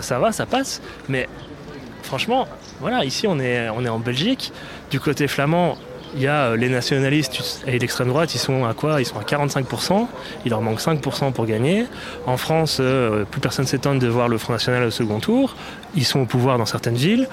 ça 0.00 0.18
va, 0.20 0.30
ça 0.30 0.46
passe. 0.46 0.80
Mais 1.08 1.28
franchement, 2.02 2.46
voilà, 2.80 3.04
ici 3.04 3.26
on 3.26 3.38
est, 3.38 3.68
on 3.70 3.84
est 3.84 3.88
en 3.88 3.98
Belgique. 3.98 4.52
Du 4.90 5.00
côté 5.00 5.28
flamand, 5.28 5.76
il 6.14 6.22
y 6.22 6.26
a 6.26 6.54
les 6.56 6.68
nationalistes 6.68 7.62
et 7.66 7.78
l'extrême 7.78 8.08
droite, 8.08 8.34
ils 8.34 8.38
sont 8.38 8.64
à 8.66 8.74
quoi? 8.74 9.00
Ils 9.00 9.06
sont 9.06 9.18
à 9.18 9.22
45%, 9.22 10.06
il 10.44 10.50
leur 10.50 10.60
manque 10.60 10.80
5% 10.80 11.32
pour 11.32 11.46
gagner. 11.46 11.86
En 12.26 12.36
France, 12.36 12.82
plus 13.30 13.40
personne 13.40 13.66
s'étonne 13.66 13.98
de 13.98 14.08
voir 14.08 14.28
le 14.28 14.36
Front 14.36 14.52
National 14.52 14.82
au 14.84 14.90
second 14.90 15.20
tour. 15.20 15.56
Ils 15.94 16.04
sont 16.04 16.20
au 16.20 16.26
pouvoir 16.26 16.58
dans 16.58 16.66
certaines 16.66 16.96
villes. 16.96 17.28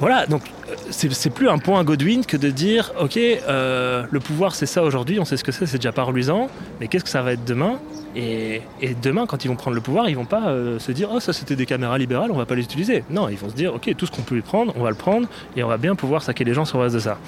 Voilà, 0.00 0.26
donc 0.26 0.42
c'est 0.90 1.30
plus 1.30 1.48
un 1.48 1.58
point 1.58 1.80
à 1.80 1.84
Godwin 1.84 2.24
que 2.24 2.36
de 2.36 2.50
dire 2.50 2.92
ok, 3.00 3.16
euh, 3.16 4.04
le 4.10 4.20
pouvoir 4.20 4.54
c'est 4.54 4.66
ça 4.66 4.82
aujourd'hui, 4.82 5.18
on 5.20 5.24
sait 5.24 5.36
ce 5.36 5.44
que 5.44 5.52
c'est, 5.52 5.66
c'est 5.66 5.78
déjà 5.78 5.92
pas 5.92 6.02
reluisant, 6.02 6.48
mais 6.80 6.88
qu'est-ce 6.88 7.04
que 7.04 7.10
ça 7.10 7.22
va 7.22 7.32
être 7.32 7.44
demain? 7.44 7.78
Et, 8.14 8.60
demain, 9.02 9.26
quand 9.26 9.44
ils 9.44 9.48
vont 9.48 9.56
prendre 9.56 9.74
le 9.74 9.80
pouvoir, 9.80 10.10
ils 10.10 10.16
vont 10.16 10.26
pas 10.26 10.48
euh, 10.48 10.78
se 10.78 10.92
dire 10.92 11.08
oh 11.12 11.20
ça 11.20 11.32
c'était 11.32 11.56
des 11.56 11.64
caméras 11.64 11.96
libérales, 11.96 12.30
on 12.30 12.36
va 12.36 12.46
pas 12.46 12.54
les 12.54 12.62
utiliser. 12.62 13.04
Non, 13.10 13.28
ils 13.28 13.38
vont 13.38 13.48
se 13.48 13.54
dire 13.54 13.74
ok, 13.74 13.94
tout 13.96 14.06
ce 14.06 14.10
qu'on 14.10 14.22
peut 14.22 14.40
prendre, 14.42 14.72
on 14.76 14.82
va 14.82 14.90
le 14.90 14.96
prendre 14.96 15.28
et 15.56 15.62
on 15.62 15.68
va 15.68 15.78
bien 15.78 15.94
pouvoir 15.94 16.22
saquer 16.22 16.44
les 16.44 16.54
gens 16.54 16.64
sur 16.64 16.78
base 16.78 16.92
de 16.92 17.00
ça. 17.00 17.18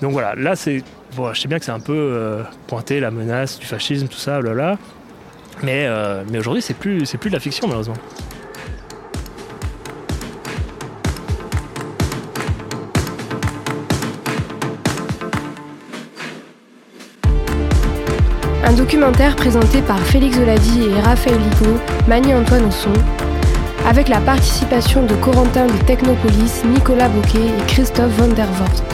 Donc 0.00 0.12
voilà, 0.12 0.34
là 0.34 0.56
c'est 0.56 0.82
je 1.16 1.40
sais 1.40 1.48
bien 1.48 1.58
que 1.58 1.64
c'est 1.64 1.72
un 1.72 1.80
peu 1.80 1.92
euh, 1.92 2.42
pointé 2.68 3.00
la 3.00 3.10
menace 3.10 3.58
du 3.58 3.66
fascisme, 3.66 4.06
tout 4.06 4.18
ça, 4.18 4.40
là 4.40 4.78
mais 5.62 5.88
mais 6.30 6.38
aujourd'hui 6.38 6.62
c'est 6.62 6.74
plus 6.74 7.04
c'est 7.04 7.18
plus 7.18 7.28
de 7.28 7.34
la 7.34 7.40
fiction 7.40 7.66
malheureusement. 7.66 7.96
Un 18.70 18.74
documentaire 18.74 19.34
présenté 19.34 19.82
par 19.82 19.98
Félix 19.98 20.38
Oladi 20.38 20.82
et 20.84 21.00
Raphaël 21.00 21.40
Ligo, 21.40 21.76
Mani-Antoine 22.06 22.66
au 22.66 22.70
son, 22.70 22.92
avec 23.84 24.08
la 24.08 24.20
participation 24.20 25.04
de 25.04 25.14
Corentin 25.16 25.66
de 25.66 25.76
Technopolis, 25.86 26.62
Nicolas 26.64 27.08
Bouquet 27.08 27.48
et 27.48 27.66
Christophe 27.66 28.12
Van 28.16 28.28
der 28.28 28.46
Vorst. 28.46 28.84